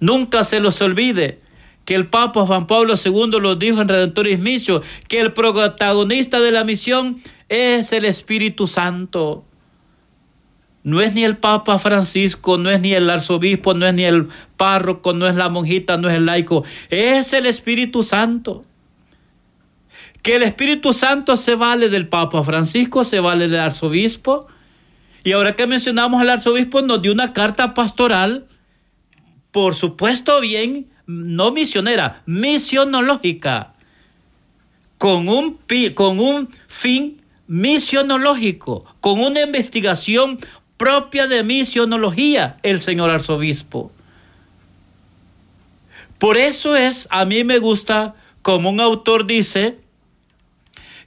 Nunca 0.00 0.44
se 0.44 0.60
los 0.60 0.80
olvide 0.80 1.40
que 1.84 1.94
el 1.94 2.06
Papa 2.06 2.44
Juan 2.44 2.66
Pablo 2.66 2.94
II 3.02 3.40
lo 3.40 3.56
dijo 3.56 3.80
en 3.80 3.88
Redentoris 3.88 4.38
Missio, 4.38 4.82
que 5.08 5.20
el 5.20 5.32
protagonista 5.32 6.38
de 6.38 6.52
la 6.52 6.62
misión 6.64 7.20
es 7.48 7.92
el 7.92 8.04
Espíritu 8.04 8.66
Santo. 8.66 9.44
No 10.82 11.00
es 11.00 11.14
ni 11.14 11.24
el 11.24 11.38
Papa 11.38 11.78
Francisco, 11.78 12.58
no 12.58 12.70
es 12.70 12.80
ni 12.80 12.92
el 12.92 13.08
arzobispo, 13.08 13.74
no 13.74 13.86
es 13.86 13.94
ni 13.94 14.04
el 14.04 14.28
párroco, 14.56 15.12
no 15.12 15.26
es 15.26 15.34
la 15.34 15.48
monjita, 15.48 15.96
no 15.96 16.08
es 16.08 16.16
el 16.16 16.26
laico, 16.26 16.64
es 16.90 17.32
el 17.32 17.46
Espíritu 17.46 18.02
Santo. 18.02 18.64
Que 20.22 20.36
el 20.36 20.42
Espíritu 20.42 20.92
Santo 20.92 21.36
se 21.36 21.54
vale 21.54 21.88
del 21.88 22.06
Papa 22.08 22.44
Francisco, 22.44 23.02
se 23.02 23.20
vale 23.20 23.48
del 23.48 23.60
arzobispo, 23.60 24.46
y 25.24 25.32
ahora 25.32 25.56
que 25.56 25.66
mencionamos 25.66 26.20
al 26.20 26.30
arzobispo, 26.30 26.82
nos 26.82 27.02
dio 27.02 27.12
una 27.12 27.32
carta 27.32 27.74
pastoral, 27.74 28.46
por 29.50 29.74
supuesto 29.74 30.40
bien, 30.40 30.88
no 31.06 31.52
misionera, 31.52 32.22
misionológica, 32.26 33.74
con 34.98 35.28
un, 35.28 35.58
con 35.94 36.20
un 36.20 36.48
fin 36.66 37.22
misionológico, 37.46 38.84
con 39.00 39.20
una 39.20 39.42
investigación 39.42 40.38
propia 40.76 41.26
de 41.26 41.42
misionología, 41.42 42.58
el 42.62 42.80
señor 42.80 43.10
arzobispo. 43.10 43.90
Por 46.18 46.36
eso 46.36 46.76
es, 46.76 47.08
a 47.10 47.24
mí 47.24 47.44
me 47.44 47.58
gusta, 47.58 48.14
como 48.42 48.70
un 48.70 48.80
autor 48.80 49.26
dice, 49.26 49.78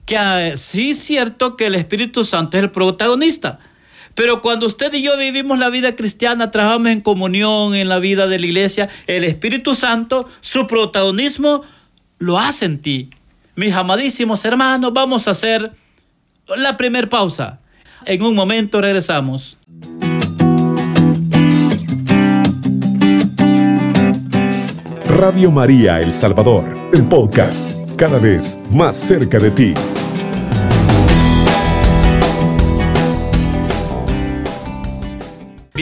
que 0.06 0.18
ah, 0.18 0.58
sí 0.58 0.92
es 0.92 1.00
cierto 1.00 1.56
que 1.56 1.68
el 1.68 1.76
Espíritu 1.76 2.24
Santo 2.24 2.58
es 2.58 2.64
el 2.64 2.72
protagonista, 2.72 3.60
pero 4.16 4.42
cuando 4.42 4.68
usted 4.68 4.94
y 4.94 5.02
yo 5.02 5.18
vivimos 5.18 5.58
la 5.60 5.70
vida 5.70 5.96
cristiana, 5.96 6.52
trabajamos 6.52 6.90
en 6.90 7.02
comunión 7.02 7.76
en 7.76 7.90
la 7.90 8.00
vida 8.00 8.28
de 8.28 8.40
la 8.40 8.46
iglesia, 8.46 8.90
el 9.08 9.24
Espíritu 9.24 9.76
Santo, 9.76 10.28
su 10.42 10.68
protagonismo 10.68 11.64
lo 12.20 12.40
hace 12.40 12.66
en 12.66 12.82
ti. 12.82 13.10
Mis 13.56 13.74
amadísimos 13.74 14.44
hermanos, 14.46 14.94
vamos 14.94 15.28
a 15.28 15.32
hacer 15.32 15.72
la 16.48 16.78
primera 16.78 17.08
pausa. 17.08 17.60
En 18.06 18.22
un 18.24 18.36
momento 18.36 18.82
regresamos. 18.82 19.58
Radio 25.06 25.52
María 25.52 26.02
El 26.02 26.14
Salvador, 26.14 26.90
el 26.94 27.04
podcast, 27.08 27.70
cada 27.96 28.18
vez 28.18 28.58
más 28.72 28.96
cerca 28.96 29.38
de 29.38 29.52
ti. 29.52 29.74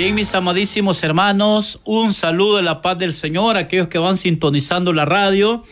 Bien, 0.02 0.16
mis 0.16 0.34
amadísimos 0.34 1.04
hermanos, 1.04 1.82
un 1.84 2.14
saludo 2.14 2.56
de 2.56 2.64
la 2.64 2.82
paz 2.82 2.98
del 2.98 3.14
Señor 3.14 3.58
a 3.58 3.60
aquellos 3.60 3.90
que 3.90 3.98
van 3.98 4.16
sintonizando 4.16 4.94
la 4.94 5.04
radio. 5.04 5.66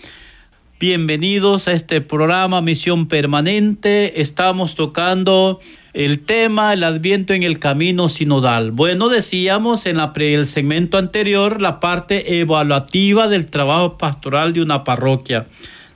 Bienvenidos 0.81 1.69
a 1.69 1.72
este 1.72 2.01
programa 2.01 2.60
Misión 2.60 3.07
Permanente. 3.07 4.19
Estamos 4.19 4.75
tocando 4.75 5.62
el 5.93 6.19
tema 6.19 6.74
el 6.74 6.84
Adviento 6.84 7.34
en 7.34 7.43
el 7.43 7.57
camino 7.57 8.10
sinodal. 8.10 8.72
Bueno, 8.72 9.07
decíamos 9.07 9.86
en 9.86 9.96
la 9.96 10.12
el 10.17 10.46
segmento 10.46 10.98
anterior 10.98 11.62
la 11.62 11.79
parte 11.79 12.41
evaluativa 12.41 13.29
del 13.29 13.50
trabajo 13.50 13.98
pastoral 13.98 14.51
de 14.51 14.62
una 14.62 14.84
parroquia. 14.84 15.46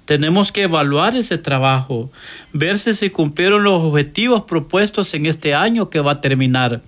Tenemos 0.05 0.53
que 0.53 0.61
evaluar 0.61 1.17
ese 1.17 1.37
trabajo, 1.37 2.09
ver 2.53 2.79
si 2.79 2.93
se 2.93 3.11
cumplieron 3.11 3.63
los 3.63 3.81
objetivos 3.81 4.43
propuestos 4.43 5.13
en 5.15 5.25
este 5.25 5.53
año 5.53 5.89
que 5.89 5.99
va 5.99 6.13
a 6.13 6.21
terminar. 6.21 6.79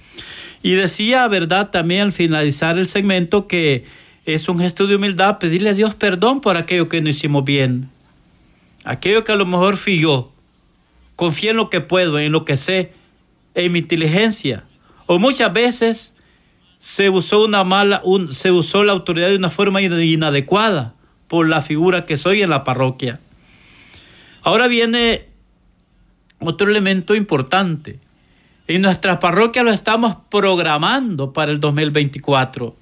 Y 0.64 0.72
decía, 0.72 1.28
¿verdad? 1.28 1.70
También 1.70 2.02
al 2.02 2.12
finalizar 2.14 2.80
el 2.80 2.88
segmento 2.88 3.48
que 3.48 3.84
es 4.26 4.48
un 4.48 4.60
gesto 4.60 4.88
de 4.88 4.96
humildad 4.96 5.38
pedirle 5.38 5.70
a 5.70 5.74
Dios 5.74 5.94
perdón 5.94 6.40
por 6.40 6.56
aquello 6.56 6.88
que 6.88 7.02
no 7.02 7.10
hicimos 7.10 7.44
bien. 7.44 7.90
Aquello 8.86 9.26
que 9.26 9.34
a 9.34 9.36
lo 9.36 9.46
mejor 9.46 9.76
fui 9.76 10.00
yo. 10.00 10.32
Confié 11.18 11.52
en 11.52 11.58
lo 11.58 11.70
que 11.70 11.82
puedo, 11.82 12.18
en 12.18 12.32
lo 12.32 12.46
que 12.46 12.56
sé, 12.56 12.94
en 13.56 13.74
mi 13.74 13.80
inteligencia. 13.80 14.64
O 15.06 15.20
muchas 15.20 15.52
veces 15.52 16.14
se 16.80 17.10
usó 17.10 17.44
una 17.44 17.66
mala, 17.66 18.02
se 18.30 18.52
usó 18.52 18.86
la 18.86 18.94
autoridad 18.94 19.30
de 19.30 19.36
una 19.36 19.50
forma 19.50 19.82
inadecuada 19.82 20.96
por 21.28 21.48
la 21.48 21.62
figura 21.62 22.06
que 22.06 22.16
soy 22.16 22.42
en 22.42 22.50
la 22.50 22.64
parroquia. 22.64 23.20
Ahora 24.44 24.68
viene 24.68 25.28
otro 26.40 26.70
elemento 26.70 27.16
importante. 27.16 28.00
En 28.66 28.82
nuestra 28.82 29.20
parroquia 29.20 29.62
lo 29.62 29.72
estamos 29.72 30.16
programando 30.30 31.34
para 31.34 31.52
el 31.52 31.60
2024. 31.60 32.74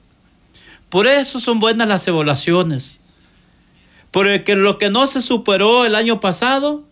Por 0.89 1.07
eso 1.07 1.39
son 1.39 1.59
buenas 1.59 1.87
las 1.87 2.07
evaluaciones. 2.07 2.99
Porque 4.11 4.55
lo 4.55 4.77
que 4.77 4.91
no 4.91 5.07
se 5.07 5.21
superó 5.21 5.85
el 5.85 5.95
año 5.95 6.19
pasado, 6.19 6.83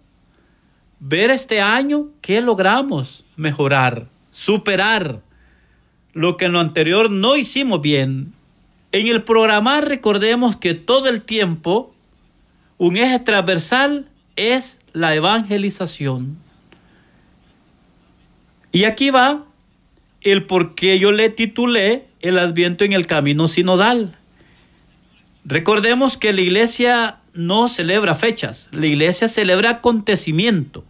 ver 0.99 1.29
este 1.29 1.61
año 1.61 2.07
qué 2.21 2.41
logramos 2.41 3.25
mejorar, 3.35 4.07
superar 4.31 5.21
lo 6.13 6.37
que 6.37 6.45
en 6.45 6.53
lo 6.53 6.59
anterior 6.59 7.11
no 7.11 7.35
hicimos 7.35 7.81
bien. 7.81 8.33
En 8.91 9.05
el 9.05 9.23
programar 9.23 9.87
recordemos 9.87 10.55
que 10.55 10.73
todo 10.73 11.09
el 11.09 11.21
tiempo 11.21 11.93
un 12.79 12.97
eje 12.97 13.19
transversal 13.19 14.09
es 14.35 14.79
la 14.93 15.13
evangelización. 15.13 16.48
Y 18.71 18.83
aquí 18.83 19.09
va 19.09 19.45
el 20.21 20.45
por 20.45 20.75
qué 20.75 20.99
yo 20.99 21.11
le 21.11 21.29
titulé 21.29 22.05
el 22.21 22.37
Adviento 22.37 22.83
en 22.83 22.93
el 22.93 23.07
Camino 23.07 23.47
Sinodal. 23.47 24.15
Recordemos 25.45 26.17
que 26.17 26.33
la 26.33 26.41
iglesia 26.41 27.19
no 27.33 27.67
celebra 27.67 28.15
fechas, 28.15 28.69
la 28.71 28.85
iglesia 28.85 29.27
celebra 29.27 29.69
acontecimiento. 29.69 30.83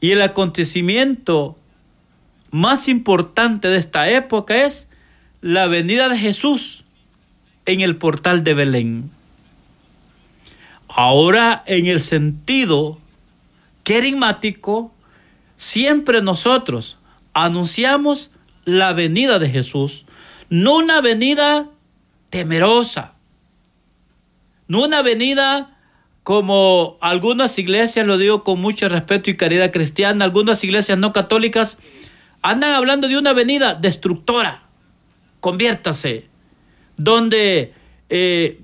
Y 0.00 0.12
el 0.12 0.22
acontecimiento 0.22 1.56
más 2.50 2.88
importante 2.88 3.68
de 3.68 3.78
esta 3.78 4.10
época 4.10 4.64
es 4.64 4.88
la 5.40 5.66
venida 5.66 6.08
de 6.08 6.18
Jesús 6.18 6.84
en 7.66 7.80
el 7.80 7.96
portal 7.96 8.44
de 8.44 8.54
Belén. 8.54 9.10
Ahora, 10.88 11.62
en 11.66 11.86
el 11.86 12.02
sentido 12.02 12.98
querigmático, 13.84 14.92
siempre 15.56 16.22
nosotros 16.22 16.98
anunciamos 17.32 18.30
la 18.64 18.92
venida 18.92 19.38
de 19.38 19.50
Jesús, 19.50 20.06
no 20.48 20.76
una 20.76 21.00
venida 21.00 21.68
temerosa, 22.30 23.14
no 24.68 24.84
una 24.84 25.02
venida 25.02 25.78
como 26.22 26.98
algunas 27.00 27.58
iglesias, 27.58 28.06
lo 28.06 28.16
digo 28.16 28.44
con 28.44 28.60
mucho 28.60 28.88
respeto 28.88 29.30
y 29.30 29.36
caridad 29.36 29.72
cristiana, 29.72 30.24
algunas 30.24 30.62
iglesias 30.62 30.98
no 30.98 31.12
católicas 31.12 31.78
andan 32.42 32.72
hablando 32.72 33.08
de 33.08 33.18
una 33.18 33.32
venida 33.32 33.74
destructora, 33.74 34.62
conviértase, 35.40 36.28
donde 36.96 37.72
eh, 38.08 38.60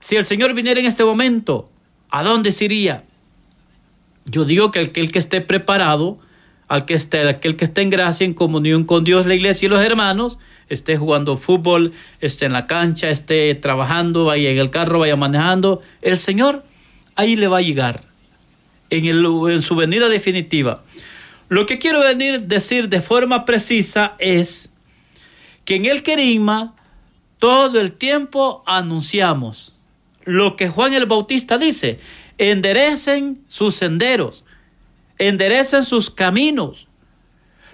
si 0.00 0.16
el 0.16 0.24
Señor 0.24 0.54
viniera 0.54 0.80
en 0.80 0.86
este 0.86 1.04
momento, 1.04 1.70
¿a 2.10 2.22
dónde 2.22 2.52
se 2.52 2.66
iría? 2.66 3.04
Yo 4.26 4.44
digo 4.44 4.70
que 4.70 4.80
aquel 4.80 5.12
que 5.12 5.18
esté 5.18 5.40
preparado, 5.40 6.18
al 6.68 6.84
que 6.84 6.94
esté, 6.94 7.28
aquel 7.28 7.56
que 7.56 7.64
esté 7.64 7.82
en 7.82 7.90
gracia, 7.90 8.24
en 8.24 8.34
comunión 8.34 8.84
con 8.84 9.04
Dios, 9.04 9.26
la 9.26 9.34
iglesia 9.34 9.66
y 9.66 9.68
los 9.68 9.80
hermanos, 9.80 10.38
esté 10.68 10.96
jugando 10.96 11.36
fútbol, 11.36 11.92
esté 12.20 12.46
en 12.46 12.52
la 12.52 12.66
cancha, 12.66 13.08
esté 13.10 13.54
trabajando, 13.54 14.24
vaya 14.24 14.50
en 14.50 14.58
el 14.58 14.70
carro, 14.70 14.98
vaya 14.98 15.16
manejando, 15.16 15.80
el 16.02 16.18
Señor 16.18 16.64
ahí 17.14 17.36
le 17.36 17.48
va 17.48 17.58
a 17.58 17.62
llegar 17.62 18.02
en, 18.90 19.62
su 19.62 19.76
venida 19.76 20.08
definitiva. 20.08 20.82
Lo 21.48 21.66
que 21.66 21.78
quiero 21.78 22.00
venir 22.00 22.42
decir 22.42 22.88
de 22.88 23.00
forma 23.00 23.44
precisa 23.44 24.14
es 24.18 24.70
que 25.64 25.76
en 25.76 25.86
el 25.86 26.02
querigma 26.02 26.74
todo 27.38 27.80
el 27.80 27.92
tiempo 27.92 28.62
anunciamos 28.66 29.72
lo 30.24 30.56
que 30.56 30.68
Juan 30.68 30.92
el 30.92 31.06
Bautista 31.06 31.56
dice, 31.56 32.00
enderecen 32.38 33.42
sus 33.48 33.76
senderos, 33.76 34.44
enderecen 35.18 35.84
sus 35.84 36.10
caminos. 36.10 36.88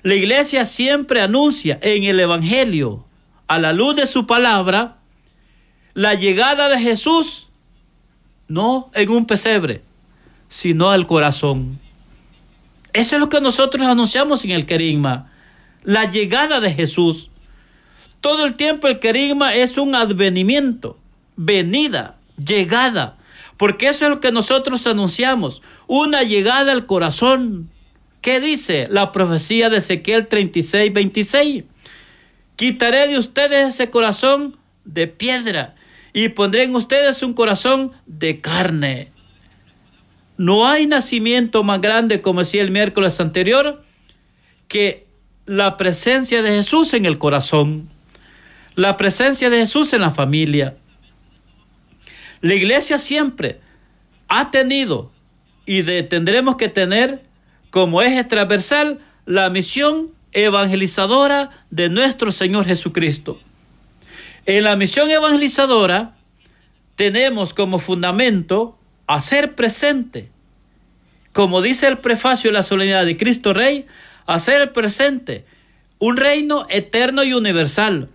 La 0.03 0.15
iglesia 0.15 0.67
siempre 0.67 1.21
anuncia 1.21 1.79
en 1.83 2.05
el 2.05 2.19
Evangelio, 2.21 3.05
a 3.47 3.59
la 3.59 3.73
luz 3.73 3.97
de 3.97 4.07
su 4.07 4.27
palabra, 4.27 4.97
la 5.95 6.15
llegada 6.15 6.69
de 6.69 6.81
Jesús, 6.81 7.49
no 8.49 8.91
en 8.95 9.11
un 9.11 9.27
pesebre, 9.27 9.83
sino 10.49 10.91
al 10.91 11.07
corazón. 11.07 11.79
Eso 12.93 13.17
es 13.17 13.21
lo 13.21 13.29
que 13.29 13.41
nosotros 13.41 13.87
anunciamos 13.87 14.45
en 14.45 14.51
el 14.51 14.67
querigma, 14.67 15.31
la 15.83 16.11
llegada 16.11 16.61
de 16.61 16.73
Jesús. 16.73 17.31
Todo 18.21 18.47
el 18.47 18.55
tiempo 18.55 18.87
el 18.87 18.99
querigma 18.99 19.55
es 19.55 19.79
un 19.79 19.95
advenimiento, 19.95 20.99
venida, 21.37 22.17
llegada, 22.37 23.17
porque 23.63 23.89
eso 23.89 24.07
es 24.07 24.11
lo 24.11 24.21
que 24.21 24.33
nosotros 24.33 24.89
anunciamos, 24.89 25.63
una 25.87 26.25
llegada 26.25 26.73
al 26.73 26.85
corazón. 26.85 27.71
¿Qué 28.21 28.41
dice 28.41 28.89
la 28.91 29.13
profecía 29.13 29.71
de 29.71 29.77
Ezequiel 29.77 30.27
36, 30.27 30.93
26? 30.93 31.63
Quitaré 32.57 33.07
de 33.07 33.21
ustedes 33.21 33.69
ese 33.69 33.89
corazón 33.89 34.57
de 34.85 35.07
piedra 35.07 35.77
y 36.13 36.31
pondré 36.31 36.65
en 36.65 36.75
ustedes 36.75 37.23
un 37.23 37.35
corazón 37.35 37.93
de 38.07 38.41
carne. 38.41 39.13
No 40.37 40.67
hay 40.67 40.89
nacimiento 40.89 41.63
más 41.63 41.81
grande, 41.81 42.21
como 42.21 42.41
decía 42.41 42.63
el 42.63 42.73
miércoles 42.73 43.21
anterior, 43.21 43.85
que 44.67 45.07
la 45.47 45.77
presencia 45.77 46.43
de 46.43 46.51
Jesús 46.51 46.95
en 46.95 47.07
el 47.07 47.17
corazón, 47.17 47.89
la 48.75 48.97
presencia 48.97 49.51
de 49.51 49.59
Jesús 49.59 49.93
en 49.93 50.01
la 50.01 50.11
familia. 50.11 50.79
La 52.43 52.55
iglesia 52.55 52.99
siempre 52.99 53.61
ha 54.29 54.51
tenido 54.51 55.13
y 55.65 55.83
tendremos 55.83 56.57
que 56.57 56.69
tener 56.69 57.23
como 57.71 58.03
eje 58.03 58.25
transversal 58.25 58.99
la 59.27 59.49
misión 59.49 60.11
evangelizadora 60.33 61.51
de 61.71 61.89
nuestro 61.89 62.33
Señor 62.33 62.67
Jesucristo. 62.67 63.41
En 64.45 64.65
la 64.65 64.75
misión 64.75 65.09
evangelizadora 65.09 66.17
tenemos 66.97 67.55
como 67.55 67.79
fundamento 67.79 68.77
hacer 69.07 69.55
presente, 69.55 70.29
como 71.33 71.63
dice 71.63 71.87
el 71.87 71.99
prefacio 71.99 72.51
de 72.51 72.55
la 72.55 72.65
solemnidad 72.65 73.07
de 73.07 73.17
Cristo 73.17 73.55
Rey, 73.55 73.87
hacer 74.27 74.73
presente 74.73 75.45
un 76.01 76.17
reino 76.17 76.67
eterno 76.71 77.23
y 77.23 77.35
universal, 77.35 78.09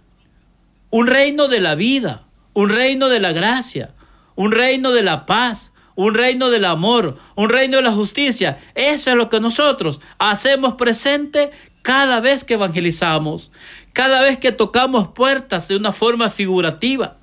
un 0.90 1.08
reino 1.08 1.48
de 1.48 1.62
la 1.62 1.76
vida, 1.76 2.28
un 2.54 2.70
reino 2.70 3.08
de 3.08 3.22
la 3.22 3.32
gracia, 3.32 3.94
un 4.38 4.52
reino 4.52 4.92
de 4.92 5.04
la 5.04 5.26
paz, 5.26 5.74
un 5.96 6.14
reino 6.14 6.50
del 6.50 6.64
amor, 6.64 7.18
un 7.36 7.50
reino 7.50 7.78
de 7.78 7.84
la 7.84 7.92
justicia. 7.92 8.60
Eso 8.76 9.10
es 9.10 9.18
lo 9.18 9.28
que 9.30 9.42
nosotros 9.42 10.00
hacemos 10.20 10.76
presente 10.76 11.52
cada 11.82 12.22
vez 12.22 12.44
que 12.44 12.54
evangelizamos, 12.54 13.52
cada 13.94 14.22
vez 14.22 14.38
que 14.38 14.52
tocamos 14.52 15.10
puertas 15.10 15.68
de 15.68 15.76
una 15.76 15.92
forma 15.92 16.30
figurativa. 16.30 17.18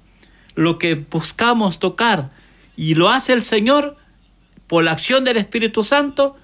Lo 0.56 0.76
que 0.76 0.96
buscamos 0.96 1.78
tocar 1.78 2.30
y 2.76 2.96
lo 2.96 3.08
hace 3.08 3.32
el 3.32 3.44
Señor 3.44 3.96
por 4.66 4.82
la 4.82 4.92
acción 4.92 5.22
del 5.24 5.36
Espíritu 5.36 5.84
Santo 5.84 6.36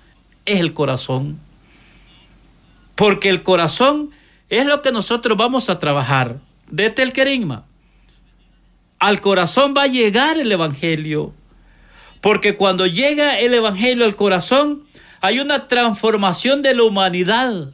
es 0.46 0.60
el 0.60 0.72
corazón. 0.72 1.40
Porque 2.94 3.28
el 3.28 3.42
corazón 3.42 4.10
es 4.50 4.66
lo 4.66 4.82
que 4.82 4.92
nosotros 4.92 5.36
vamos 5.36 5.68
a 5.68 5.80
trabajar 5.80 6.38
desde 6.68 7.02
el 7.02 7.12
querigma 7.12 7.64
al 9.00 9.20
corazón 9.20 9.74
va 9.76 9.84
a 9.84 9.88
llegar 9.88 10.38
el 10.38 10.52
Evangelio. 10.52 11.34
Porque 12.20 12.56
cuando 12.56 12.86
llega 12.86 13.38
el 13.38 13.54
Evangelio 13.54 14.04
al 14.04 14.14
corazón, 14.14 14.84
hay 15.20 15.40
una 15.40 15.66
transformación 15.66 16.62
de 16.62 16.74
la 16.74 16.84
humanidad. 16.84 17.72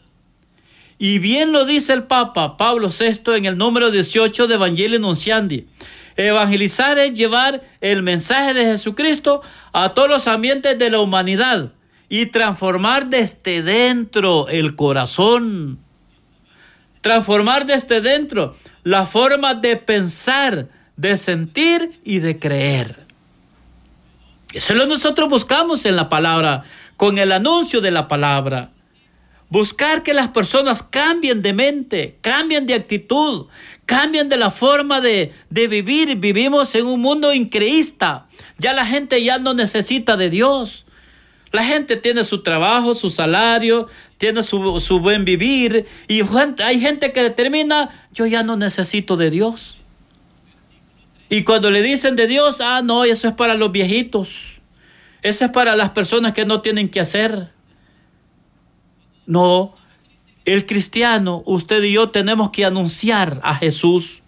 Y 0.98 1.18
bien 1.18 1.52
lo 1.52 1.66
dice 1.66 1.92
el 1.92 2.04
Papa 2.04 2.56
Pablo 2.56 2.88
VI 2.88 3.36
en 3.36 3.44
el 3.44 3.58
número 3.58 3.90
18 3.90 4.46
de 4.46 4.54
Evangelio 4.54 4.98
Nunciandi. 4.98 5.66
Evangelizar 6.16 6.98
es 6.98 7.12
llevar 7.12 7.62
el 7.82 8.02
mensaje 8.02 8.54
de 8.54 8.64
Jesucristo 8.64 9.42
a 9.72 9.92
todos 9.92 10.08
los 10.08 10.26
ambientes 10.28 10.78
de 10.78 10.90
la 10.90 11.00
humanidad 11.00 11.72
y 12.08 12.26
transformar 12.26 13.08
desde 13.08 13.62
dentro 13.62 14.48
el 14.48 14.76
corazón. 14.76 15.78
Transformar 17.02 17.66
desde 17.66 18.00
dentro 18.00 18.56
la 18.82 19.04
forma 19.04 19.54
de 19.54 19.76
pensar, 19.76 20.68
de 20.96 21.16
sentir 21.16 22.00
y 22.04 22.18
de 22.18 22.38
creer. 22.38 23.06
Eso 24.52 24.72
es 24.72 24.78
lo 24.78 24.84
que 24.84 24.94
nosotros 24.94 25.28
buscamos 25.28 25.84
en 25.84 25.96
la 25.96 26.08
palabra, 26.08 26.64
con 26.96 27.18
el 27.18 27.32
anuncio 27.32 27.80
de 27.80 27.90
la 27.90 28.08
palabra. 28.08 28.70
Buscar 29.48 30.02
que 30.02 30.14
las 30.14 30.28
personas 30.28 30.82
cambien 30.82 31.42
de 31.42 31.52
mente, 31.52 32.18
cambien 32.20 32.66
de 32.66 32.74
actitud, 32.74 33.46
cambien 33.84 34.28
de 34.28 34.36
la 34.36 34.50
forma 34.50 35.00
de, 35.00 35.32
de 35.50 35.68
vivir. 35.68 36.16
Vivimos 36.16 36.74
en 36.74 36.86
un 36.86 37.00
mundo 37.00 37.32
increísta. 37.32 38.26
Ya 38.58 38.72
la 38.72 38.86
gente 38.86 39.22
ya 39.22 39.38
no 39.38 39.54
necesita 39.54 40.16
de 40.16 40.30
Dios. 40.30 40.86
La 41.52 41.64
gente 41.64 41.96
tiene 41.96 42.24
su 42.24 42.42
trabajo, 42.42 42.94
su 42.94 43.08
salario, 43.08 43.88
tiene 44.18 44.42
su, 44.42 44.80
su 44.80 45.00
buen 45.00 45.24
vivir. 45.24 45.86
Y 46.08 46.22
hay 46.64 46.80
gente 46.80 47.12
que 47.12 47.22
determina, 47.22 47.90
yo 48.12 48.26
ya 48.26 48.42
no 48.42 48.56
necesito 48.56 49.16
de 49.16 49.30
Dios. 49.30 49.78
Y 51.28 51.44
cuando 51.44 51.70
le 51.70 51.82
dicen 51.82 52.16
de 52.16 52.26
Dios, 52.26 52.60
ah, 52.60 52.82
no, 52.84 53.04
eso 53.04 53.28
es 53.28 53.34
para 53.34 53.54
los 53.54 53.72
viejitos. 53.72 54.60
Eso 55.22 55.44
es 55.44 55.50
para 55.50 55.74
las 55.74 55.90
personas 55.90 56.32
que 56.32 56.46
no 56.46 56.60
tienen 56.60 56.88
que 56.88 57.00
hacer. 57.00 57.50
No, 59.26 59.74
el 60.44 60.66
cristiano, 60.66 61.42
usted 61.44 61.82
y 61.82 61.92
yo 61.92 62.10
tenemos 62.10 62.50
que 62.50 62.64
anunciar 62.64 63.40
a 63.42 63.54
Jesús. 63.56 64.22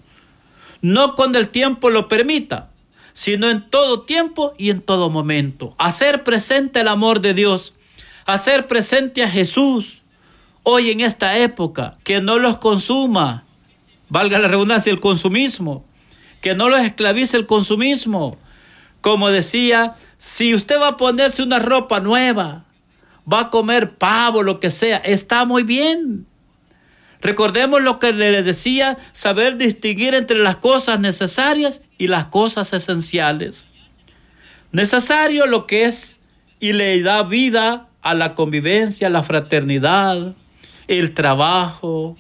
no 0.80 1.16
cuando 1.16 1.40
el 1.40 1.48
tiempo 1.48 1.90
lo 1.90 2.06
permita, 2.06 2.70
sino 3.12 3.50
en 3.50 3.68
todo 3.68 4.02
tiempo 4.02 4.52
y 4.58 4.70
en 4.70 4.80
todo 4.80 5.11
momento. 5.11 5.74
Hacer 5.76 6.22
presente 6.22 6.80
el 6.80 6.88
amor 6.88 7.20
de 7.20 7.34
Dios, 7.34 7.74
hacer 8.26 8.68
presente 8.68 9.24
a 9.24 9.30
Jesús 9.30 10.02
hoy 10.62 10.90
en 10.90 11.00
esta 11.00 11.37
época, 11.38 11.98
que 12.04 12.20
no 12.20 12.38
los 12.38 12.58
consuma, 12.58 13.42
valga 14.08 14.38
la 14.38 14.46
redundancia, 14.46 14.92
el 14.92 15.00
consumismo, 15.00 15.84
que 16.40 16.55
no 16.55 16.68
los 16.68 16.81
esclavice 16.81 17.37
el 17.37 17.46
consumismo. 17.46 18.38
Como 19.01 19.31
decía, 19.31 19.94
si 20.16 20.55
usted 20.55 20.81
va 20.81 20.88
a 20.88 20.96
ponerse 20.96 21.42
una 21.42 21.59
ropa 21.59 22.01
nueva, 22.01 22.64
va 23.31 23.40
a 23.40 23.51
comer 23.51 23.96
pavo, 23.96 24.42
lo 24.42 24.61
que 24.61 24.70
sea, 24.70 24.98
está 24.98 25.44
muy 25.44 25.62
bien. 25.62 26.27
Recordemos 27.20 27.83
lo 27.83 27.98
que 27.98 28.12
le 28.12 28.42
decía, 28.42 28.96
saber 29.12 29.57
distinguir 29.57 30.14
entre 30.14 30.38
las 30.38 30.57
cosas 30.57 31.01
necesarias 31.01 31.83
y 31.98 32.07
las 32.07 32.27
cosas 32.27 32.72
esenciales. 32.72 33.66
Necesario 34.70 35.46
lo 35.46 35.66
que 35.66 35.85
es 35.85 36.20
y 36.61 36.72
le 36.72 37.01
da 37.03 37.22
vida 37.22 37.88
a 38.03 38.14
la 38.14 38.35
convivencia, 38.35 39.11
la 39.11 39.22
fraternidad, 39.22 40.35
el 40.87 41.14
trabajo, 41.14 42.16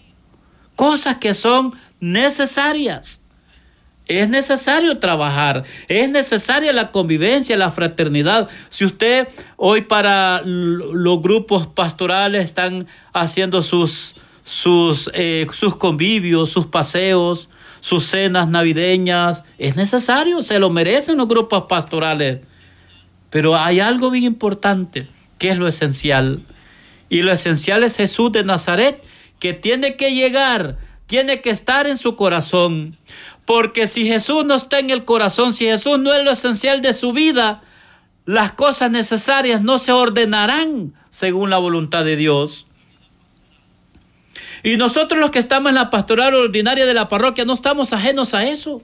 cosas 0.74 1.18
que 1.18 1.34
son 1.34 1.74
necesarias. 2.00 3.22
Es 4.08 4.28
necesario 4.30 4.98
trabajar, 4.98 5.64
es 5.86 6.10
necesaria 6.10 6.72
la 6.72 6.90
convivencia, 6.90 7.58
la 7.58 7.70
fraternidad. 7.70 8.48
Si 8.70 8.86
usted 8.86 9.28
hoy 9.56 9.82
para 9.82 10.40
los 10.44 11.20
grupos 11.20 11.66
pastorales 11.66 12.44
están 12.44 12.86
haciendo 13.12 13.62
sus, 13.62 14.16
sus, 14.44 15.10
eh, 15.12 15.46
sus 15.52 15.76
convivios, 15.76 16.48
sus 16.50 16.66
paseos, 16.66 17.50
sus 17.80 18.06
cenas 18.06 18.48
navideñas, 18.48 19.44
es 19.58 19.76
necesario, 19.76 20.42
se 20.42 20.58
lo 20.58 20.70
merecen 20.70 21.18
los 21.18 21.28
grupos 21.28 21.64
pastorales. 21.68 22.40
Pero 23.30 23.56
hay 23.56 23.80
algo 23.80 24.10
bien 24.10 24.24
importante, 24.24 25.06
que 25.38 25.50
es 25.50 25.58
lo 25.58 25.68
esencial. 25.68 26.42
Y 27.10 27.22
lo 27.22 27.32
esencial 27.32 27.84
es 27.84 27.96
Jesús 27.96 28.32
de 28.32 28.44
Nazaret, 28.44 29.02
que 29.38 29.52
tiene 29.52 29.96
que 29.96 30.14
llegar, 30.14 30.78
tiene 31.06 31.40
que 31.40 31.50
estar 31.50 31.86
en 31.86 31.96
su 31.96 32.16
corazón. 32.16 32.96
Porque 33.48 33.86
si 33.86 34.06
Jesús 34.06 34.44
no 34.44 34.56
está 34.56 34.78
en 34.78 34.90
el 34.90 35.06
corazón, 35.06 35.54
si 35.54 35.64
Jesús 35.64 35.98
no 35.98 36.12
es 36.12 36.22
lo 36.22 36.32
esencial 36.32 36.82
de 36.82 36.92
su 36.92 37.14
vida, 37.14 37.62
las 38.26 38.52
cosas 38.52 38.90
necesarias 38.90 39.62
no 39.62 39.78
se 39.78 39.90
ordenarán 39.90 40.92
según 41.08 41.48
la 41.48 41.56
voluntad 41.56 42.04
de 42.04 42.16
Dios. 42.16 42.66
Y 44.62 44.76
nosotros 44.76 45.18
los 45.18 45.30
que 45.30 45.38
estamos 45.38 45.70
en 45.70 45.76
la 45.76 45.88
pastoral 45.88 46.34
ordinaria 46.34 46.84
de 46.84 46.92
la 46.92 47.08
parroquia 47.08 47.46
no 47.46 47.54
estamos 47.54 47.94
ajenos 47.94 48.34
a 48.34 48.44
eso. 48.44 48.82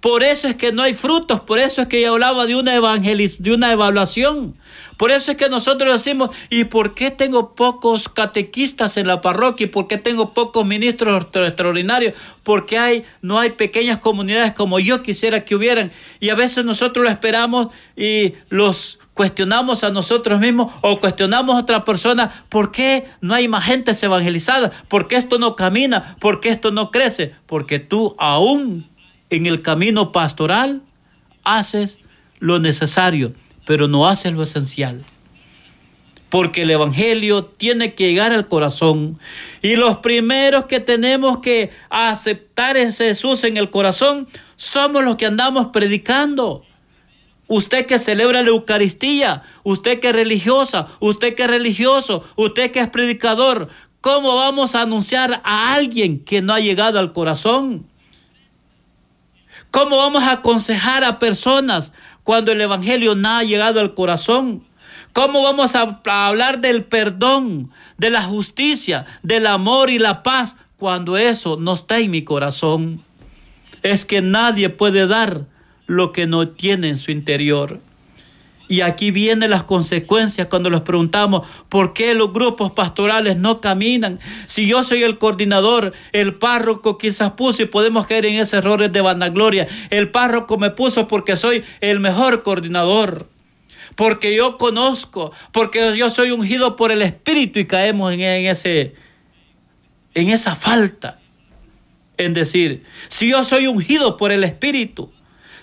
Por 0.00 0.22
eso 0.22 0.48
es 0.48 0.56
que 0.56 0.72
no 0.72 0.82
hay 0.82 0.94
frutos, 0.94 1.40
por 1.40 1.58
eso 1.58 1.82
es 1.82 1.88
que 1.88 2.00
yo 2.00 2.12
hablaba 2.12 2.46
de 2.46 2.56
una 2.56 2.74
evangeliz 2.74 3.42
de 3.42 3.54
una 3.54 3.72
evaluación. 3.72 4.54
Por 4.96 5.10
eso 5.10 5.32
es 5.32 5.36
que 5.36 5.48
nosotros 5.48 5.92
decimos, 5.92 6.30
¿y 6.50 6.64
por 6.64 6.94
qué 6.94 7.10
tengo 7.10 7.54
pocos 7.54 8.08
catequistas 8.08 8.96
en 8.96 9.06
la 9.06 9.20
parroquia? 9.20 9.64
¿Y 9.64 9.68
por 9.68 9.88
qué 9.88 9.98
tengo 9.98 10.34
pocos 10.34 10.64
ministros 10.64 11.26
extraordinarios? 11.34 12.14
Porque 12.42 12.78
hay, 12.78 13.04
no 13.20 13.38
hay 13.38 13.50
pequeñas 13.50 13.98
comunidades 13.98 14.52
como 14.52 14.78
yo 14.78 15.02
quisiera 15.02 15.44
que 15.44 15.56
hubieran. 15.56 15.90
Y 16.20 16.30
a 16.30 16.34
veces 16.34 16.64
nosotros 16.64 17.04
lo 17.04 17.10
esperamos 17.10 17.68
y 17.96 18.34
los 18.50 19.00
cuestionamos 19.14 19.84
a 19.84 19.90
nosotros 19.90 20.40
mismos 20.40 20.72
o 20.82 21.00
cuestionamos 21.00 21.56
a 21.56 21.60
otra 21.60 21.84
persona, 21.84 22.44
¿por 22.48 22.72
qué 22.72 23.06
no 23.20 23.34
hay 23.34 23.48
más 23.48 23.64
gente 23.64 23.96
evangelizada? 24.00 24.70
¿Por 24.88 25.08
qué 25.08 25.16
esto 25.16 25.38
no 25.38 25.56
camina? 25.56 26.16
¿Por 26.20 26.40
qué 26.40 26.50
esto 26.50 26.70
no 26.70 26.90
crece? 26.90 27.34
Porque 27.46 27.78
tú 27.78 28.14
aún 28.18 28.86
en 29.30 29.46
el 29.46 29.62
camino 29.62 30.12
pastoral 30.12 30.82
haces 31.44 31.98
lo 32.40 32.58
necesario 32.58 33.34
pero 33.64 33.88
no 33.88 34.08
hace 34.08 34.30
lo 34.30 34.42
esencial. 34.42 35.04
Porque 36.28 36.62
el 36.62 36.70
Evangelio 36.70 37.44
tiene 37.44 37.94
que 37.94 38.08
llegar 38.08 38.32
al 38.32 38.48
corazón. 38.48 39.18
Y 39.62 39.76
los 39.76 39.98
primeros 39.98 40.64
que 40.64 40.80
tenemos 40.80 41.38
que 41.38 41.70
aceptar 41.90 42.76
ese 42.76 43.08
Jesús 43.08 43.44
en 43.44 43.56
el 43.56 43.70
corazón 43.70 44.26
somos 44.56 45.04
los 45.04 45.16
que 45.16 45.26
andamos 45.26 45.68
predicando. 45.68 46.64
Usted 47.46 47.86
que 47.86 47.98
celebra 47.98 48.42
la 48.42 48.48
Eucaristía, 48.48 49.42
usted 49.64 50.00
que 50.00 50.08
es 50.08 50.14
religiosa, 50.14 50.88
usted 50.98 51.34
que 51.34 51.44
es 51.44 51.50
religioso, 51.50 52.24
usted 52.36 52.70
que 52.70 52.80
es 52.80 52.88
predicador, 52.88 53.68
¿cómo 54.00 54.34
vamos 54.34 54.74
a 54.74 54.82
anunciar 54.82 55.42
a 55.44 55.74
alguien 55.74 56.24
que 56.24 56.40
no 56.40 56.54
ha 56.54 56.60
llegado 56.60 56.98
al 56.98 57.12
corazón? 57.12 57.86
¿Cómo 59.74 59.96
vamos 59.96 60.22
a 60.22 60.34
aconsejar 60.34 61.02
a 61.02 61.18
personas 61.18 61.92
cuando 62.22 62.52
el 62.52 62.60
Evangelio 62.60 63.16
no 63.16 63.28
ha 63.28 63.42
llegado 63.42 63.80
al 63.80 63.94
corazón? 63.94 64.62
¿Cómo 65.12 65.42
vamos 65.42 65.74
a, 65.74 66.00
hablar 66.04 66.60
del 66.60 66.84
perdón, 66.84 67.72
de 67.98 68.10
la 68.10 68.22
justicia, 68.22 69.04
del 69.24 69.48
amor 69.48 69.90
y 69.90 69.98
la 69.98 70.22
paz 70.22 70.58
cuando 70.76 71.16
eso 71.16 71.56
no 71.56 71.74
está 71.74 71.98
en 71.98 72.12
mi 72.12 72.22
corazón? 72.22 73.02
Es 73.82 74.04
que 74.04 74.22
nadie 74.22 74.68
puede 74.68 75.08
dar 75.08 75.46
lo 75.88 76.12
que 76.12 76.28
no 76.28 76.50
tiene 76.50 76.88
en 76.88 76.96
su 76.96 77.10
interior. 77.10 77.80
Y 78.66 78.80
aquí 78.80 79.10
vienen 79.10 79.50
las 79.50 79.64
consecuencias 79.64 80.46
cuando 80.46 80.70
les 80.70 80.80
preguntamos 80.80 81.46
por 81.68 81.92
qué 81.92 82.14
los 82.14 82.32
grupos 82.32 82.72
pastorales 82.72 83.36
no 83.36 83.60
caminan. 83.60 84.20
Si 84.46 84.66
yo 84.66 84.82
soy 84.82 85.02
el 85.02 85.18
coordinador, 85.18 85.92
el 86.12 86.34
párroco 86.34 86.96
quizás 86.96 87.32
puso 87.32 87.62
y 87.62 87.66
podemos 87.66 88.06
caer 88.06 88.24
en 88.24 88.36
esos 88.36 88.54
errores 88.54 88.90
de 88.90 89.02
vanagloria. 89.02 89.68
El 89.90 90.10
párroco 90.10 90.56
me 90.56 90.70
puso 90.70 91.08
porque 91.08 91.36
soy 91.36 91.62
el 91.80 92.00
mejor 92.00 92.42
coordinador. 92.42 93.28
Porque 93.96 94.34
yo 94.34 94.56
conozco, 94.56 95.32
porque 95.52 95.96
yo 95.96 96.08
soy 96.10 96.30
ungido 96.30 96.74
por 96.74 96.90
el 96.90 97.02
Espíritu 97.02 97.60
y 97.60 97.66
caemos 97.66 98.12
en, 98.14 98.20
ese, 98.20 98.94
en 100.14 100.30
esa 100.30 100.56
falta. 100.56 101.20
En 102.16 102.32
decir, 102.32 102.84
si 103.08 103.28
yo 103.28 103.44
soy 103.44 103.66
ungido 103.66 104.16
por 104.16 104.32
el 104.32 104.42
Espíritu, 104.42 105.12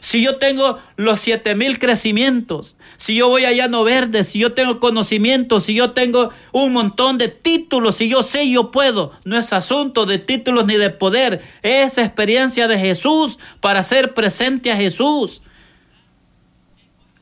si 0.02 0.24
yo 0.24 0.38
tengo 0.38 0.80
los 0.98 1.20
siete 1.20 1.54
mil 1.54 1.78
crecimientos, 1.78 2.76
si 2.98 3.16
yo 3.16 3.30
voy 3.30 3.46
a 3.46 3.52
Llano 3.52 3.84
Verde, 3.84 4.24
si 4.24 4.40
yo 4.40 4.54
tengo 4.54 4.80
conocimiento, 4.80 5.62
si 5.62 5.76
yo 5.76 5.92
tengo 5.92 6.32
un 6.52 6.74
montón 6.74 7.20
de 7.20 7.28
títulos, 7.28 7.98
si 7.98 8.10
yo 8.10 8.24
sé, 8.24 8.50
yo 8.50 8.72
puedo. 8.72 9.12
No 9.26 9.38
es 9.38 9.54
asunto 9.54 10.08
de 10.08 10.18
títulos 10.18 10.66
ni 10.66 10.76
de 10.76 10.90
poder, 10.90 11.44
es 11.62 12.00
experiencia 12.00 12.68
de 12.68 12.80
Jesús 12.80 13.38
para 13.60 13.84
ser 13.84 14.16
presente 14.16 14.72
a 14.72 14.76
Jesús. 14.76 15.44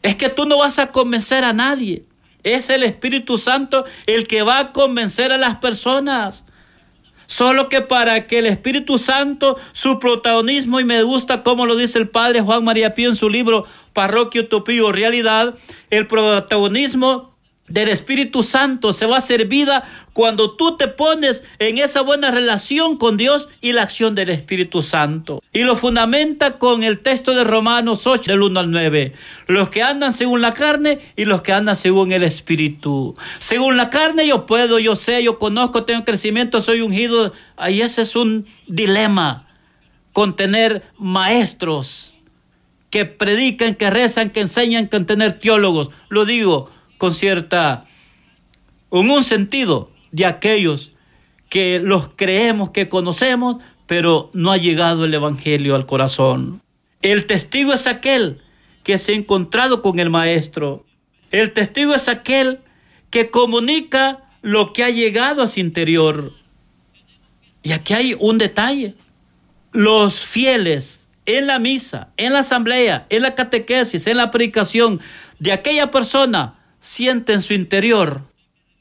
Es 0.02 0.16
que 0.16 0.30
tú 0.30 0.46
no 0.46 0.60
vas 0.60 0.80
a 0.80 0.94
convencer 0.94 1.44
a 1.44 1.52
nadie. 1.52 2.06
Es 2.44 2.70
el 2.70 2.84
Espíritu 2.84 3.38
Santo 3.38 3.84
el 4.06 4.26
que 4.26 4.42
va 4.42 4.60
a 4.60 4.72
convencer 4.72 5.34
a 5.34 5.38
las 5.38 5.58
personas. 5.58 6.46
Solo 7.30 7.70
que 7.70 7.82
para 7.82 8.26
que 8.26 8.40
el 8.40 8.48
Espíritu 8.48 8.98
Santo, 8.98 9.56
su 9.72 10.00
protagonismo, 10.00 10.80
y 10.80 10.84
me 10.84 11.04
gusta 11.04 11.44
como 11.44 11.68
lo 11.68 11.76
dice 11.76 12.00
el 12.00 12.10
Padre 12.10 12.42
Juan 12.42 12.64
María 12.64 12.96
Pío 12.96 13.08
en 13.08 13.16
su 13.16 13.30
libro 13.30 13.66
Parroquia, 13.94 14.42
Utopía 14.42 14.84
o 14.84 14.92
Realidad, 14.92 15.54
el 15.92 16.08
protagonismo 16.08 17.36
del 17.70 17.90
Espíritu 17.90 18.44
Santo 18.44 18.94
se 18.94 19.06
va 19.06 19.16
a 19.16 19.20
hacer 19.20 19.46
vida 19.46 19.88
cuando 20.14 20.56
tú 20.56 20.76
te 20.76 20.88
pones 20.88 21.44
en 21.60 21.78
esa 21.78 22.02
buena 22.02 22.32
relación 22.32 22.98
con 22.98 23.16
Dios 23.16 23.50
y 23.62 23.72
la 23.72 23.84
acción 23.84 24.16
del 24.16 24.30
Espíritu 24.30 24.82
Santo. 24.82 25.42
Y 25.54 25.64
lo 25.64 25.78
fundamenta 25.78 26.58
con 26.58 26.84
el 26.84 27.00
texto 27.00 27.34
de 27.34 27.44
Romanos 27.44 28.06
8 28.06 28.32
del 28.32 28.42
1 28.42 28.60
al 28.60 28.72
9. 28.72 29.14
Los 29.48 29.70
que 29.70 29.84
andan 29.84 30.12
según 30.12 30.42
la 30.42 30.54
carne 30.54 31.00
y 31.16 31.26
los 31.26 31.42
que 31.42 31.54
andan 31.54 31.76
según 31.76 32.12
el 32.12 32.24
Espíritu. 32.24 33.16
Según 33.38 33.78
la 33.78 33.90
carne 33.90 34.28
yo 34.28 34.46
puedo, 34.46 34.80
yo 34.80 34.96
sé, 34.96 35.24
yo 35.24 35.40
conozco, 35.40 35.86
tengo 35.86 36.04
crecimiento, 36.04 36.62
soy 36.62 36.82
ungido. 36.82 37.32
Ahí 37.56 37.82
ese 37.82 38.02
es 38.02 38.16
un 38.16 38.46
dilema 38.68 39.48
con 40.12 40.36
tener 40.36 40.84
maestros 40.98 42.16
que 42.90 43.06
predican, 43.06 43.76
que 43.76 43.90
rezan, 43.90 44.32
que 44.32 44.42
enseñan, 44.42 44.88
con 44.88 45.06
tener 45.06 45.40
teólogos. 45.40 45.92
Lo 46.10 46.26
digo 46.26 46.72
con 47.00 47.14
cierta, 47.14 47.86
en 48.92 49.10
un 49.10 49.24
sentido 49.24 49.90
de 50.12 50.26
aquellos 50.26 50.92
que 51.48 51.80
los 51.80 52.10
creemos, 52.10 52.72
que 52.72 52.90
conocemos, 52.90 53.56
pero 53.88 54.30
no 54.34 54.52
ha 54.52 54.58
llegado 54.58 55.06
el 55.06 55.14
Evangelio 55.14 55.76
al 55.76 55.86
corazón. 55.86 56.62
El 57.02 57.26
testigo 57.26 57.74
es 57.74 57.88
aquel 57.88 58.42
que 58.84 58.98
se 58.98 59.14
ha 59.14 59.16
encontrado 59.16 59.82
con 59.82 59.98
el 60.00 60.10
Maestro. 60.10 60.86
El 61.32 61.54
testigo 61.54 61.96
es 61.96 62.10
aquel 62.10 62.60
que 63.10 63.30
comunica 63.30 64.26
lo 64.42 64.74
que 64.74 64.84
ha 64.84 64.90
llegado 64.90 65.42
a 65.42 65.48
su 65.48 65.62
interior. 65.62 66.34
Y 67.64 67.72
aquí 67.72 67.94
hay 67.94 68.18
un 68.20 68.38
detalle. 68.38 68.96
Los 69.72 70.16
fieles 70.16 71.08
en 71.26 71.48
la 71.48 71.60
misa, 71.60 72.10
en 72.18 72.34
la 72.34 72.40
asamblea, 72.40 73.08
en 73.10 73.22
la 73.22 73.36
catequesis, 73.36 74.06
en 74.06 74.18
la 74.18 74.32
predicación 74.32 75.00
de 75.40 75.54
aquella 75.54 75.92
persona 75.92 76.59
siente 76.80 77.34
en 77.34 77.42
su 77.42 77.54
interior 77.54 78.24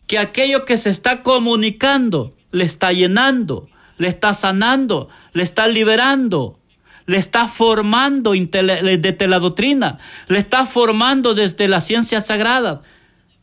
que 0.07 0.19
aquello 0.19 0.65
que 0.65 0.79
se 0.79 0.91
está 0.91 1.23
comunicando 1.23 2.35
le 2.51 2.65
está 2.65 2.93
llenando, 2.93 3.69
le 3.99 4.09
está 4.09 4.33
sanando, 4.33 5.09
le 5.33 5.43
está 5.43 5.69
liberando, 5.69 6.59
le 7.07 7.19
está 7.19 7.47
formando 7.47 8.33
desde 8.33 9.29
la 9.29 9.39
doctrina, 9.39 9.99
le 10.29 10.39
está 10.39 10.67
formando 10.67 11.35
desde 11.35 11.69
las 11.69 11.85
ciencias 11.85 12.27
sagradas, 12.27 12.81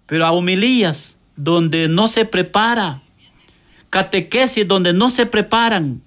pero 0.07 0.25
a 0.25 0.31
homilías 0.31 1.17
donde 1.35 1.87
no 1.87 2.07
se 2.07 2.25
prepara, 2.25 3.03
catequesis 3.89 4.67
donde 4.67 4.93
no 4.93 5.09
se 5.09 5.25
preparan, 5.25 6.01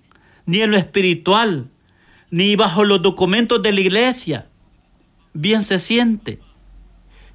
ni 0.46 0.61
en 0.61 0.70
lo 0.70 0.78
espiritual, 0.78 1.68
ni 2.30 2.56
bajo 2.56 2.84
los 2.84 3.00
documentos 3.02 3.62
de 3.62 3.72
la 3.72 3.80
iglesia, 3.80 4.46
bien 5.34 5.62
se 5.62 5.78
siente 5.78 6.40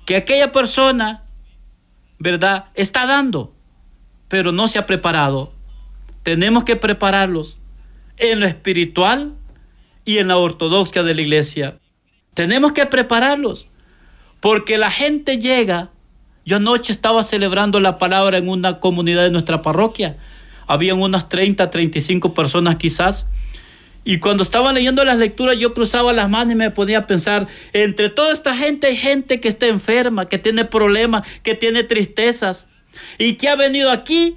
que 0.05 0.15
aquella 0.15 0.51
persona, 0.51 1.23
¿verdad?, 2.19 2.65
está 2.73 3.05
dando, 3.05 3.53
pero 4.27 4.51
no 4.51 4.67
se 4.67 4.79
ha 4.79 4.85
preparado. 4.85 5.53
Tenemos 6.23 6.63
que 6.63 6.75
prepararlos 6.75 7.57
en 8.17 8.39
lo 8.39 8.47
espiritual 8.47 9.33
y 10.05 10.17
en 10.17 10.27
la 10.27 10.37
ortodoxia 10.37 11.03
de 11.03 11.15
la 11.15 11.21
iglesia. 11.21 11.77
Tenemos 12.33 12.71
que 12.71 12.85
prepararlos, 12.85 13.67
porque 14.39 14.77
la 14.77 14.91
gente 14.91 15.37
llega. 15.37 15.91
Yo 16.45 16.57
anoche 16.57 16.91
estaba 16.91 17.23
celebrando 17.23 17.79
la 17.79 17.97
palabra 17.97 18.37
en 18.37 18.49
una 18.49 18.79
comunidad 18.79 19.23
de 19.23 19.31
nuestra 19.31 19.61
parroquia. 19.61 20.17
Habían 20.67 21.01
unas 21.01 21.29
30, 21.29 21.69
35 21.69 22.33
personas 22.33 22.75
quizás. 22.75 23.27
Y 24.05 24.19
cuando 24.19 24.43
estaba 24.43 24.73
leyendo 24.73 25.03
las 25.05 25.17
lecturas, 25.17 25.57
yo 25.57 25.73
cruzaba 25.73 26.11
las 26.11 26.29
manos 26.29 26.53
y 26.53 26.57
me 26.57 26.71
ponía 26.71 26.99
a 26.99 27.07
pensar, 27.07 27.47
entre 27.71 28.09
toda 28.09 28.33
esta 28.33 28.55
gente 28.55 28.87
hay 28.87 28.97
gente 28.97 29.39
que 29.39 29.47
está 29.47 29.67
enferma, 29.67 30.27
que 30.27 30.37
tiene 30.37 30.65
problemas, 30.65 31.23
que 31.41 31.55
tiene 31.55 31.83
tristezas, 31.83 32.67
y 33.17 33.35
que 33.35 33.49
ha 33.49 33.55
venido 33.55 33.91
aquí 33.91 34.35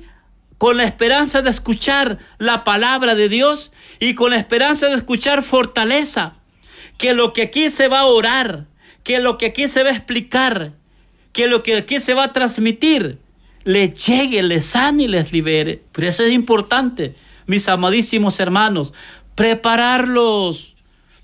con 0.59 0.77
la 0.77 0.85
esperanza 0.85 1.43
de 1.43 1.51
escuchar 1.51 2.19
la 2.39 2.65
palabra 2.65 3.15
de 3.15 3.29
Dios 3.29 3.73
y 4.01 4.15
con 4.15 4.31
la 4.31 4.39
esperanza 4.39 4.89
de 4.89 4.95
escuchar 4.95 5.43
fortaleza, 5.43 6.37
que 6.97 7.13
lo 7.13 7.33
que 7.33 7.43
aquí 7.43 7.69
se 7.69 7.89
va 7.89 8.01
a 8.01 8.07
orar, 8.07 8.67
que 9.03 9.19
lo 9.19 9.37
que 9.37 9.47
aquí 9.47 9.69
se 9.69 9.83
va 9.83 9.91
a 9.91 9.93
explicar, 9.93 10.73
que 11.33 11.47
lo 11.47 11.63
que 11.63 11.77
aquí 11.77 12.01
se 12.01 12.15
va 12.15 12.25
a 12.25 12.33
transmitir, 12.33 13.19
les 13.65 14.07
llegue, 14.07 14.43
les 14.43 14.65
sane 14.65 15.03
y 15.03 15.09
les 15.09 15.33
libere. 15.33 15.83
Por 15.93 16.05
eso 16.05 16.23
es 16.23 16.33
importante, 16.33 17.15
mis 17.47 17.69
amadísimos 17.69 18.41
hermanos, 18.41 18.95
prepararlos. 19.37 20.75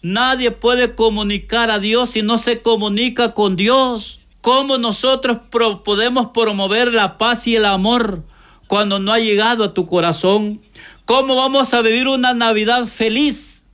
Nadie 0.02 0.52
puede 0.52 0.94
comunicar 0.94 1.70
a 1.70 1.80
Dios 1.80 2.10
si 2.10 2.22
no 2.22 2.38
se 2.38 2.62
comunica 2.62 3.34
con 3.34 3.56
Dios. 3.56 4.20
¿Cómo 4.40 4.78
nosotros 4.78 5.38
podemos 5.84 6.28
promover 6.32 6.92
la 6.92 7.18
paz 7.18 7.46
y 7.46 7.56
el 7.56 7.64
amor 7.64 8.24
cuando 8.68 8.98
no 8.98 9.12
ha 9.12 9.18
llegado 9.18 9.64
a 9.64 9.74
tu 9.74 9.86
corazón? 9.86 10.60
¿Cómo 11.04 11.36
vamos 11.36 11.74
a 11.74 11.82
vivir 11.82 12.08
una 12.08 12.34
Navidad 12.34 12.86
feliz? 12.86 13.64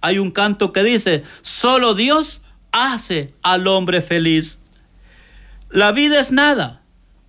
Hay 0.00 0.18
un 0.18 0.30
canto 0.30 0.72
que 0.72 0.82
dice, 0.82 1.24
solo 1.42 1.94
Dios 1.94 2.40
hace 2.72 3.34
al 3.42 3.66
hombre 3.66 4.02
feliz. 4.02 4.58
La 5.70 5.92
vida 5.92 6.20
es 6.20 6.30
nada, 6.30 6.82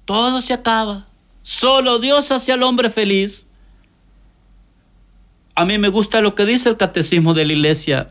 todo 0.06 0.42
se 0.42 0.54
acaba. 0.54 1.08
Solo 1.44 2.00
Dios 2.00 2.32
hace 2.32 2.52
al 2.52 2.64
hombre 2.64 2.90
feliz. 2.90 3.47
A 5.58 5.66
mí 5.66 5.80
me 5.80 5.88
gusta 5.88 6.22
lo 6.22 6.36
que 6.36 6.46
dice 6.46 6.70
el 6.70 6.78
catecismo 6.78 7.34
de 7.34 7.44
la 7.44 7.54
iglesia. 7.54 8.10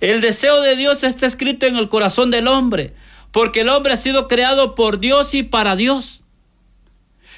El 0.00 0.20
deseo 0.20 0.60
de 0.60 0.76
Dios 0.76 1.02
está 1.02 1.24
escrito 1.24 1.64
en 1.64 1.76
el 1.76 1.88
corazón 1.88 2.30
del 2.30 2.46
hombre, 2.46 2.94
porque 3.32 3.62
el 3.62 3.70
hombre 3.70 3.94
ha 3.94 3.96
sido 3.96 4.28
creado 4.28 4.74
por 4.74 5.00
Dios 5.00 5.32
y 5.32 5.42
para 5.42 5.76
Dios. 5.76 6.24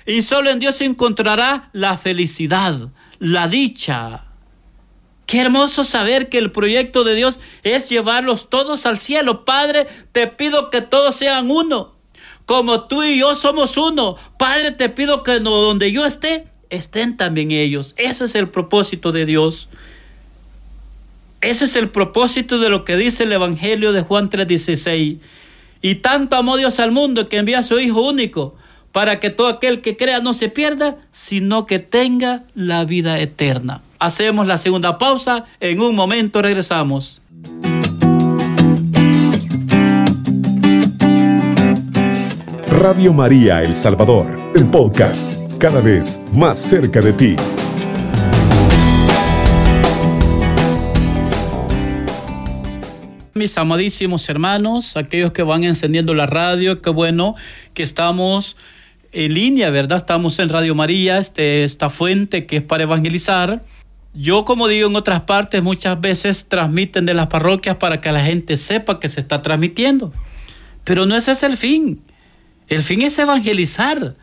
Y 0.05 0.23
solo 0.23 0.51
en 0.51 0.59
Dios 0.59 0.81
encontrará 0.81 1.71
la 1.73 1.97
felicidad, 1.97 2.88
la 3.21 3.47
dicha. 3.47 4.25
Qué 5.27 5.38
hermoso 5.38 5.85
saber 5.85 6.29
que 6.29 6.38
el 6.38 6.51
proyecto 6.51 7.05
de 7.05 7.14
Dios 7.14 7.38
es 7.62 7.88
llevarlos 7.88 8.51
todos 8.51 8.85
al 8.85 8.99
cielo. 8.99 9.45
Padre, 9.45 9.87
te 10.11 10.27
pido 10.27 10.71
que 10.71 10.83
todos 10.83 11.14
sean 11.14 11.53
uno. 11.53 11.95
Como 12.47 12.88
tú 12.88 13.05
y 13.05 13.21
yo 13.21 13.37
somos 13.37 13.77
uno. 13.77 14.16
Padre, 14.40 14.73
te 14.73 14.88
pido 14.88 15.23
que 15.23 15.38
no, 15.38 15.53
donde 15.53 15.93
yo 15.93 16.05
esté, 16.05 16.50
estén 16.71 17.17
también 17.17 17.51
ellos. 17.51 17.95
Ese 17.97 18.25
es 18.25 18.35
el 18.35 18.49
propósito 18.49 19.13
de 19.13 19.27
Dios. 19.27 19.69
Ese 21.41 21.65
es 21.65 21.77
el 21.77 21.91
propósito 21.91 22.59
de 22.59 22.69
lo 22.69 22.85
que 22.85 22.97
dice 22.97 23.25
el 23.25 23.33
Evangelio 23.33 23.93
de 23.93 24.03
Juan 24.03 24.31
3:16. 24.31 25.19
Y 25.83 25.95
tanto 25.97 26.37
amó 26.37 26.57
Dios 26.57 26.81
al 26.81 26.93
mundo 26.93 27.29
que 27.29 27.39
envía 27.39 27.61
a 27.61 27.63
su 27.63 27.79
Hijo 27.81 28.01
único 28.09 28.55
para 28.93 29.21
que 29.21 29.31
todo 29.31 29.49
aquel 29.49 29.81
que 29.81 29.97
crea 29.97 30.21
no 30.21 30.35
se 30.35 30.49
pierda, 30.49 30.97
sino 31.11 31.67
que 31.67 31.79
tenga 31.79 32.43
la 32.55 32.85
vida 32.85 33.21
eterna. 33.21 33.83
Hacemos 33.99 34.47
la 34.47 34.59
segunda 34.59 34.99
pausa, 34.99 35.45
en 35.61 35.81
un 35.81 35.95
momento 35.95 36.43
regresamos. 36.43 37.23
Radio 42.67 43.13
María 43.13 43.63
El 43.63 43.75
Salvador, 43.75 44.39
el 44.55 44.65
podcast 44.67 45.39
cada 45.61 45.83
vez 45.83 46.18
más 46.33 46.57
cerca 46.57 47.03
de 47.03 47.12
ti. 47.12 47.37
Mis 53.35 53.59
amadísimos 53.59 54.27
hermanos, 54.31 54.96
aquellos 54.96 55.33
que 55.33 55.42
van 55.42 55.64
encendiendo 55.64 56.14
la 56.14 56.25
radio, 56.25 56.81
qué 56.81 56.88
bueno 56.88 57.35
que 57.75 57.83
estamos 57.83 58.57
en 59.12 59.35
línea, 59.35 59.68
¿verdad? 59.68 59.99
Estamos 59.99 60.38
en 60.38 60.49
Radio 60.49 60.75
María, 60.75 61.18
este, 61.18 61.62
esta 61.64 61.90
fuente 61.90 62.46
que 62.46 62.57
es 62.57 62.62
para 62.62 62.85
evangelizar. 62.85 63.61
Yo, 64.14 64.46
como 64.46 64.66
digo 64.66 64.88
en 64.88 64.96
otras 64.96 65.20
partes, 65.23 65.62
muchas 65.62 66.01
veces 66.01 66.49
transmiten 66.49 67.05
de 67.05 67.12
las 67.12 67.27
parroquias 67.27 67.77
para 67.77 68.01
que 68.01 68.11
la 68.12 68.25
gente 68.25 68.57
sepa 68.57 68.99
que 68.99 69.11
se 69.11 69.20
está 69.20 69.42
transmitiendo. 69.42 70.11
Pero 70.85 71.05
no 71.05 71.14
ese 71.16 71.33
es 71.33 71.42
el 71.42 71.59
fin. 71.59 72.01
El 72.66 72.83
fin 72.83 73.03
es 73.03 73.18
evangelizar 73.18 74.16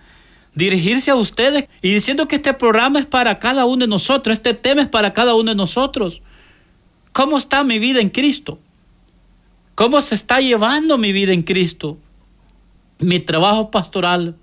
dirigirse 0.58 1.12
a 1.12 1.16
ustedes 1.16 1.70
y 1.84 1.94
diciendo 1.94 2.28
que 2.28 2.38
este 2.38 2.52
programa 2.52 2.98
es 3.00 3.06
para 3.06 3.38
cada 3.38 3.66
uno 3.66 3.86
de 3.86 3.88
nosotros, 3.88 4.34
este 4.34 4.56
tema 4.56 4.82
es 4.82 4.88
para 4.90 5.14
cada 5.14 5.36
uno 5.36 5.52
de 5.52 5.56
nosotros. 5.56 6.24
¿Cómo 7.14 7.38
está 7.38 7.64
mi 7.64 7.78
vida 7.78 8.02
en 8.02 8.10
Cristo? 8.10 8.60
¿Cómo 9.76 10.02
se 10.02 10.16
está 10.16 10.42
llevando 10.42 10.98
mi 10.98 11.12
vida 11.12 11.32
en 11.32 11.44
Cristo? 11.44 12.00
Mi 12.98 13.20
trabajo 13.20 13.70
pastoral, 13.70 14.36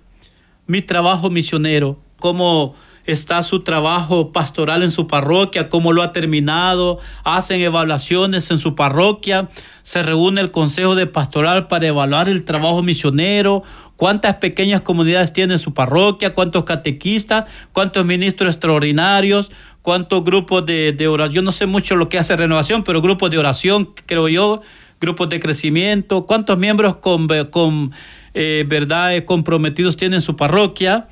mi 0.67 0.81
trabajo 0.81 1.29
misionero, 1.29 1.99
cómo 2.17 2.75
está 3.05 3.43
su 3.43 3.59
trabajo 3.61 4.31
pastoral 4.31 4.83
en 4.83 4.91
su 4.91 5.07
parroquia, 5.07 5.69
cómo 5.69 5.93
lo 5.93 6.01
ha 6.01 6.13
terminado, 6.13 6.99
hacen 7.23 7.61
evaluaciones 7.61 8.49
en 8.51 8.59
su 8.59 8.73
parroquia, 8.73 9.49
se 9.83 10.01
reúne 10.01 10.41
el 10.41 10.51
consejo 10.51 10.95
de 10.95 11.05
pastoral 11.05 11.67
para 11.67 11.87
evaluar 11.87 12.29
el 12.29 12.45
trabajo 12.45 12.81
misionero, 12.81 13.63
cuántas 13.95 14.35
pequeñas 14.35 14.81
comunidades 14.81 15.33
tiene 15.33 15.57
su 15.57 15.73
parroquia, 15.73 16.33
cuántos 16.33 16.63
catequistas, 16.63 17.45
cuántos 17.71 18.05
ministros 18.05 18.55
extraordinarios, 18.55 19.51
cuántos 19.81 20.23
grupos 20.23 20.65
de, 20.65 21.07
oración, 21.07 21.45
no 21.45 21.51
sé 21.51 21.65
mucho 21.65 21.95
lo 21.95 22.09
que 22.09 22.17
hace 22.17 22.35
renovación, 22.35 22.83
pero 22.83 23.01
grupos 23.01 23.31
de 23.31 23.37
oración, 23.37 23.91
creo 24.05 24.27
yo, 24.27 24.61
grupos 24.99 25.29
de 25.29 25.39
crecimiento, 25.39 26.25
cuántos 26.25 26.57
miembros 26.57 26.97
con, 26.97 27.27
con 27.51 27.91
eh, 28.33 28.65
verdad 28.67 29.23
comprometidos 29.25 29.97
tiene 29.97 30.21
su 30.21 30.35
parroquia. 30.35 31.07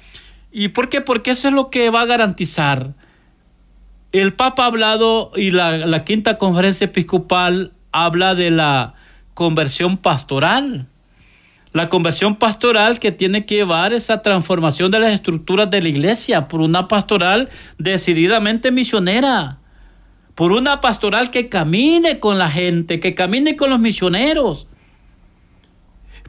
¿Y 0.51 0.69
por 0.69 0.89
qué? 0.89 1.01
Porque 1.01 1.31
eso 1.31 1.47
es 1.47 1.53
lo 1.53 1.69
que 1.69 1.89
va 1.89 2.01
a 2.01 2.05
garantizar. 2.05 2.93
El 4.11 4.33
Papa 4.33 4.63
ha 4.63 4.67
hablado 4.67 5.31
y 5.35 5.51
la, 5.51 5.77
la 5.77 6.03
quinta 6.03 6.37
conferencia 6.37 6.85
episcopal 6.85 7.73
habla 7.91 8.35
de 8.35 8.51
la 8.51 8.93
conversión 9.33 9.97
pastoral 9.97 10.87
la 11.73 11.89
conversión 11.89 12.35
pastoral 12.35 12.99
que 12.99 13.11
tiene 13.11 13.45
que 13.45 13.55
llevar 13.55 13.93
esa 13.93 14.21
transformación 14.21 14.91
de 14.91 14.99
las 14.99 15.13
estructuras 15.13 15.69
de 15.71 15.81
la 15.81 15.89
iglesia 15.89 16.47
por 16.47 16.61
una 16.61 16.87
pastoral 16.87 17.49
decididamente 17.79 18.71
misionera, 18.71 19.57
por 20.35 20.51
una 20.51 20.81
pastoral 20.81 21.31
que 21.31 21.49
camine 21.49 22.19
con 22.19 22.37
la 22.37 22.49
gente, 22.49 22.99
que 22.99 23.15
camine 23.15 23.55
con 23.55 23.71
los 23.71 23.79
misioneros, 23.79 24.67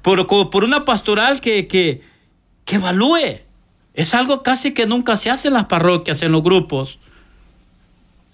por, 0.00 0.26
por 0.26 0.64
una 0.64 0.86
pastoral 0.86 1.42
que, 1.42 1.66
que, 1.66 2.00
que 2.64 2.76
evalúe. 2.76 3.40
Es 3.92 4.14
algo 4.14 4.42
casi 4.42 4.72
que 4.72 4.86
nunca 4.86 5.16
se 5.16 5.30
hace 5.30 5.48
en 5.48 5.54
las 5.54 5.66
parroquias, 5.66 6.22
en 6.22 6.32
los 6.32 6.42
grupos. 6.42 6.98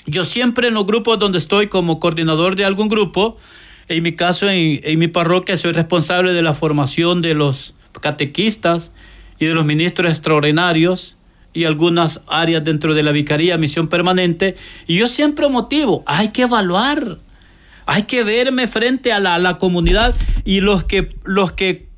Yo 0.06 0.24
siempre 0.24 0.68
en 0.68 0.74
los 0.74 0.86
grupos 0.86 1.18
donde 1.18 1.38
estoy 1.38 1.66
como 1.66 1.98
coordinador 1.98 2.54
de 2.56 2.64
algún 2.64 2.88
grupo, 2.88 3.36
en 3.90 4.04
mi 4.04 4.12
caso, 4.12 4.48
en, 4.48 4.98
mi 5.00 5.08
parroquia, 5.08 5.56
soy 5.56 5.72
responsable 5.72 6.32
de 6.32 6.42
la 6.42 6.54
formación 6.54 7.22
de 7.22 7.34
los 7.34 7.74
catequistas 8.00 8.92
y 9.40 9.46
de 9.46 9.54
los 9.54 9.66
ministros 9.66 10.12
extraordinarios 10.12 11.16
y 11.52 11.64
algunas 11.64 12.20
áreas 12.28 12.62
dentro 12.62 12.94
de 12.94 13.02
la 13.02 13.10
vicaría, 13.10 13.58
misión 13.58 13.88
permanente. 13.88 14.54
Y 14.86 14.96
yo 14.96 15.08
siempre 15.08 15.48
motivo, 15.48 16.04
hay 16.06 16.28
que 16.28 16.42
evaluar, 16.42 17.18
hay 17.84 18.04
que 18.04 18.22
verme 18.22 18.68
frente 18.68 19.12
a 19.12 19.18
la, 19.18 19.34
a 19.34 19.38
la 19.40 19.58
comunidad 19.58 20.14
y 20.44 20.60
los 20.60 20.84
que, 20.84 21.16
los 21.24 21.50
que 21.50 21.88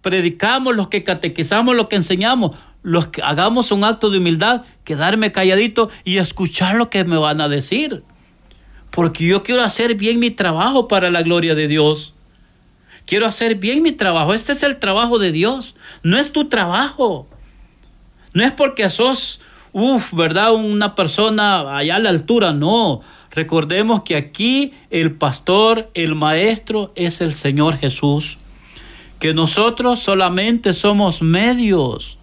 predicamos, 0.00 0.74
los 0.74 0.88
que 0.88 1.04
catequizamos, 1.04 1.76
los 1.76 1.88
que 1.88 1.96
enseñamos, 1.96 2.56
los 2.82 3.08
que 3.08 3.20
hagamos 3.20 3.72
un 3.72 3.84
acto 3.84 4.08
de 4.08 4.16
humildad, 4.16 4.64
quedarme 4.84 5.32
calladito 5.32 5.90
y 6.02 6.16
escuchar 6.16 6.76
lo 6.76 6.88
que 6.88 7.04
me 7.04 7.18
van 7.18 7.42
a 7.42 7.50
decir. 7.50 8.04
Porque 8.96 9.26
yo 9.26 9.42
quiero 9.42 9.62
hacer 9.62 9.94
bien 9.94 10.18
mi 10.18 10.30
trabajo 10.30 10.88
para 10.88 11.10
la 11.10 11.20
gloria 11.20 11.54
de 11.54 11.68
Dios. 11.68 12.14
Quiero 13.04 13.26
hacer 13.26 13.56
bien 13.56 13.82
mi 13.82 13.92
trabajo. 13.92 14.32
Este 14.32 14.52
es 14.52 14.62
el 14.62 14.78
trabajo 14.78 15.18
de 15.18 15.32
Dios. 15.32 15.76
No 16.02 16.16
es 16.16 16.32
tu 16.32 16.48
trabajo. 16.48 17.28
No 18.32 18.42
es 18.42 18.52
porque 18.52 18.88
sos, 18.88 19.42
uff, 19.74 20.14
¿verdad? 20.14 20.54
Una 20.54 20.94
persona 20.94 21.76
allá 21.76 21.96
a 21.96 21.98
la 21.98 22.08
altura. 22.08 22.54
No. 22.54 23.02
Recordemos 23.32 24.00
que 24.02 24.16
aquí 24.16 24.72
el 24.88 25.12
pastor, 25.12 25.90
el 25.92 26.14
maestro 26.14 26.94
es 26.96 27.20
el 27.20 27.34
Señor 27.34 27.76
Jesús. 27.76 28.38
Que 29.20 29.34
nosotros 29.34 29.98
solamente 29.98 30.72
somos 30.72 31.20
medios. 31.20 32.16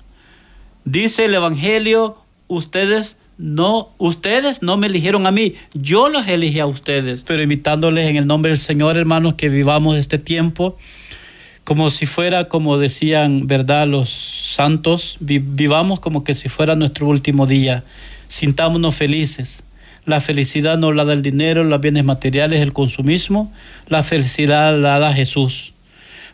Dice 0.86 1.26
el 1.26 1.36
Evangelio, 1.36 2.18
ustedes 2.48 3.18
no, 3.38 3.90
ustedes 3.98 4.62
no 4.62 4.78
me 4.78 4.88
eligieron 4.88 5.26
a 5.26 5.32
mí, 5.32 5.56
yo 5.74 6.10
los 6.10 6.28
elegí 6.28 6.60
a 6.60 6.66
ustedes, 6.66 7.24
pero 7.24 7.42
invitándoles 7.42 8.10
en 8.10 8.18
el 8.18 8.28
nombre 8.28 8.52
del 8.52 8.60
Señor, 8.60 8.98
hermanos, 8.98 9.36
que 9.36 9.50
vivamos 9.50 9.98
este 9.98 10.18
tiempo 10.18 10.78
como 11.64 11.90
si 11.90 12.06
fuera, 12.06 12.50
como 12.50 12.78
decían, 12.78 13.48
¿verdad? 13.48 13.88
Los 13.88 14.10
santos, 14.10 15.18
vivamos 15.20 16.00
como 16.00 16.24
que 16.24 16.34
si 16.34 16.50
fuera 16.50 16.76
nuestro 16.76 17.08
último 17.08 17.48
día, 17.48 17.84
sintámonos 18.28 18.96
felices. 18.96 19.64
La 20.06 20.20
felicidad 20.20 20.78
no 20.78 20.92
la 20.92 21.06
da 21.06 21.14
el 21.14 21.22
dinero, 21.22 21.64
los 21.64 21.80
bienes 21.80 22.04
materiales, 22.04 22.60
el 22.60 22.74
consumismo, 22.74 23.54
la 23.88 24.04
felicidad 24.04 24.78
la 24.78 25.00
da 25.00 25.14
Jesús. 25.14 25.74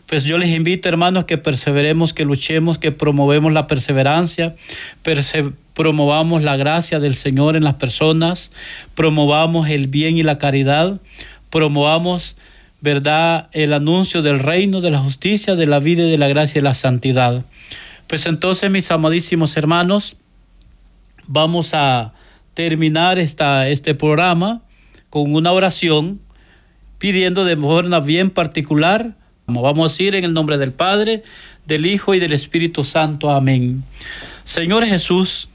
Pues 0.06 0.24
yo 0.24 0.38
les 0.38 0.48
invito, 0.48 0.88
hermanos, 0.88 1.24
que 1.26 1.38
perseveremos, 1.38 2.12
que 2.12 2.24
luchemos, 2.24 2.78
que 2.78 2.90
promovemos 2.90 3.52
la 3.52 3.68
perseverancia, 3.68 4.56
promovamos 5.80 6.42
la 6.42 6.58
gracia 6.58 7.00
del 7.00 7.14
Señor 7.14 7.56
en 7.56 7.64
las 7.64 7.76
personas, 7.76 8.50
promovamos 8.94 9.70
el 9.70 9.88
bien 9.88 10.18
y 10.18 10.22
la 10.22 10.36
caridad, 10.36 11.00
promovamos, 11.48 12.36
¿verdad?, 12.82 13.48
el 13.52 13.72
anuncio 13.72 14.20
del 14.20 14.40
reino, 14.40 14.82
de 14.82 14.90
la 14.90 14.98
justicia, 14.98 15.56
de 15.56 15.64
la 15.64 15.78
vida 15.78 16.02
y 16.02 16.10
de 16.10 16.18
la 16.18 16.28
gracia 16.28 16.58
y 16.58 16.62
la 16.62 16.74
santidad. 16.74 17.46
Pues 18.08 18.26
entonces, 18.26 18.70
mis 18.70 18.90
amadísimos 18.90 19.56
hermanos, 19.56 20.18
vamos 21.26 21.70
a 21.72 22.12
terminar 22.52 23.18
esta, 23.18 23.66
este 23.70 23.94
programa 23.94 24.60
con 25.08 25.34
una 25.34 25.50
oración 25.50 26.20
pidiendo 26.98 27.46
de 27.46 27.56
forma 27.56 28.00
bien 28.00 28.28
particular 28.28 29.14
Vamos 29.46 29.98
a 29.98 30.02
ir 30.02 30.14
en 30.14 30.24
el 30.24 30.32
nombre 30.32 30.58
del 30.58 30.72
Padre, 30.72 31.22
del 31.66 31.86
Hijo 31.86 32.14
y 32.14 32.20
del 32.20 32.32
Espíritu 32.32 32.84
Santo. 32.84 33.30
Amén. 33.30 33.82
Señor 34.44 34.84
Jesús, 34.84 35.49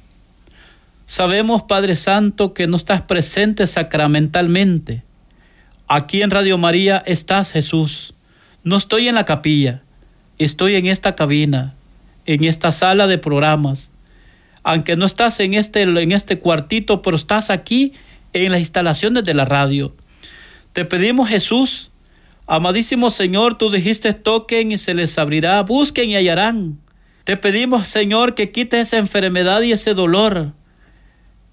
sabemos, 1.06 1.64
Padre 1.64 1.96
Santo, 1.96 2.54
que 2.54 2.68
no 2.68 2.78
estás 2.78 3.02
presente 3.02 3.68
sacramentalmente. 3.68 5.04
Aquí 5.88 6.22
en 6.22 6.32
Radio 6.32 6.58
María 6.58 7.04
estás, 7.06 7.52
Jesús. 7.52 8.14
No 8.64 8.78
estoy 8.78 9.08
en 9.08 9.16
la 9.16 9.26
capilla, 9.26 9.84
estoy 10.40 10.76
en 10.76 10.88
esta 10.88 11.16
cabina, 11.16 11.76
en 12.26 12.44
esta 12.44 12.72
sala 12.72 13.08
de 13.08 13.18
programas. 13.18 13.92
Aunque 14.64 14.96
no 14.96 15.06
estás 15.06 15.40
en 15.40 15.54
este, 15.54 15.84
en 15.84 16.12
este 16.12 16.40
cuartito, 16.40 17.02
pero 17.02 17.16
estás 17.16 17.50
aquí 17.50 17.94
en 18.34 18.52
las 18.52 18.60
instalaciones 18.60 19.24
de 19.24 19.34
la 19.36 19.46
radio. 19.46 19.96
Te 20.74 20.86
pedimos, 20.86 21.30
Jesús, 21.30 21.92
Amadísimo 22.48 23.10
Señor, 23.10 23.58
tú 23.58 23.72
dijiste 23.72 24.14
toquen 24.14 24.72
y 24.72 24.78
se 24.78 24.94
les 24.94 25.18
abrirá, 25.18 25.62
busquen 25.64 26.12
y 26.12 26.16
hallarán. 26.16 26.78
Te 27.24 27.38
pedimos, 27.38 27.88
Señor, 27.88 28.36
que 28.36 28.52
quites 28.52 28.88
esa 28.88 28.98
enfermedad 28.98 29.62
y 29.64 29.72
ese 29.72 29.96
dolor. 29.96 30.52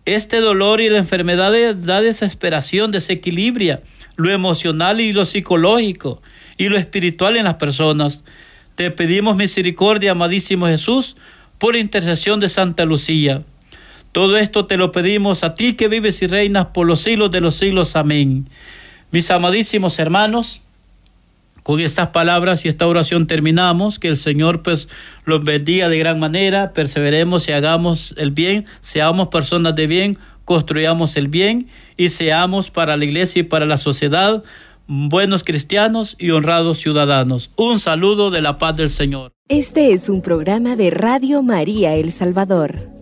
Este 0.04 0.40
dolor 0.40 0.80
y 0.80 0.90
la 0.90 0.98
enfermedad 0.98 1.74
da 1.76 2.00
desesperación, 2.00 2.90
desequilibria 2.90 3.82
lo 4.16 4.30
emocional 4.30 5.00
y 5.00 5.12
lo 5.12 5.24
psicológico 5.24 6.22
y 6.56 6.68
lo 6.68 6.76
espiritual 6.76 7.36
en 7.36 7.44
las 7.44 7.54
personas. 7.54 8.24
Te 8.74 8.90
pedimos 8.90 9.36
misericordia, 9.36 10.12
amadísimo 10.12 10.66
Jesús, 10.66 11.16
por 11.58 11.76
intercesión 11.76 12.40
de 12.40 12.48
Santa 12.48 12.84
Lucía. 12.84 13.42
Todo 14.12 14.36
esto 14.38 14.66
te 14.66 14.76
lo 14.76 14.92
pedimos 14.92 15.44
a 15.44 15.54
ti 15.54 15.74
que 15.74 15.88
vives 15.88 16.20
y 16.22 16.26
reinas 16.26 16.66
por 16.66 16.86
los 16.86 17.00
siglos 17.00 17.30
de 17.30 17.40
los 17.40 17.54
siglos. 17.54 17.96
Amén. 17.96 18.48
Mis 19.10 19.30
amadísimos 19.30 19.98
hermanos, 19.98 20.61
con 21.62 21.80
estas 21.80 22.08
palabras 22.08 22.64
y 22.64 22.68
esta 22.68 22.86
oración 22.86 23.26
terminamos, 23.26 23.98
que 23.98 24.08
el 24.08 24.16
Señor 24.16 24.62
pues 24.62 24.88
los 25.24 25.44
bendiga 25.44 25.88
de 25.88 25.98
gran 25.98 26.18
manera, 26.18 26.72
perseveremos 26.72 27.48
y 27.48 27.52
hagamos 27.52 28.14
el 28.16 28.30
bien, 28.30 28.66
seamos 28.80 29.28
personas 29.28 29.74
de 29.74 29.86
bien, 29.86 30.18
construyamos 30.44 31.16
el 31.16 31.28
bien 31.28 31.68
y 31.96 32.08
seamos 32.08 32.70
para 32.70 32.96
la 32.96 33.04
iglesia 33.04 33.40
y 33.40 33.44
para 33.44 33.66
la 33.66 33.78
sociedad 33.78 34.42
buenos 34.86 35.44
cristianos 35.44 36.16
y 36.18 36.30
honrados 36.30 36.78
ciudadanos. 36.78 37.50
Un 37.56 37.78
saludo 37.78 38.30
de 38.30 38.42
la 38.42 38.58
paz 38.58 38.76
del 38.76 38.90
Señor. 38.90 39.32
Este 39.48 39.92
es 39.92 40.08
un 40.08 40.22
programa 40.22 40.76
de 40.76 40.90
Radio 40.90 41.42
María 41.42 41.94
El 41.94 42.12
Salvador. 42.12 43.01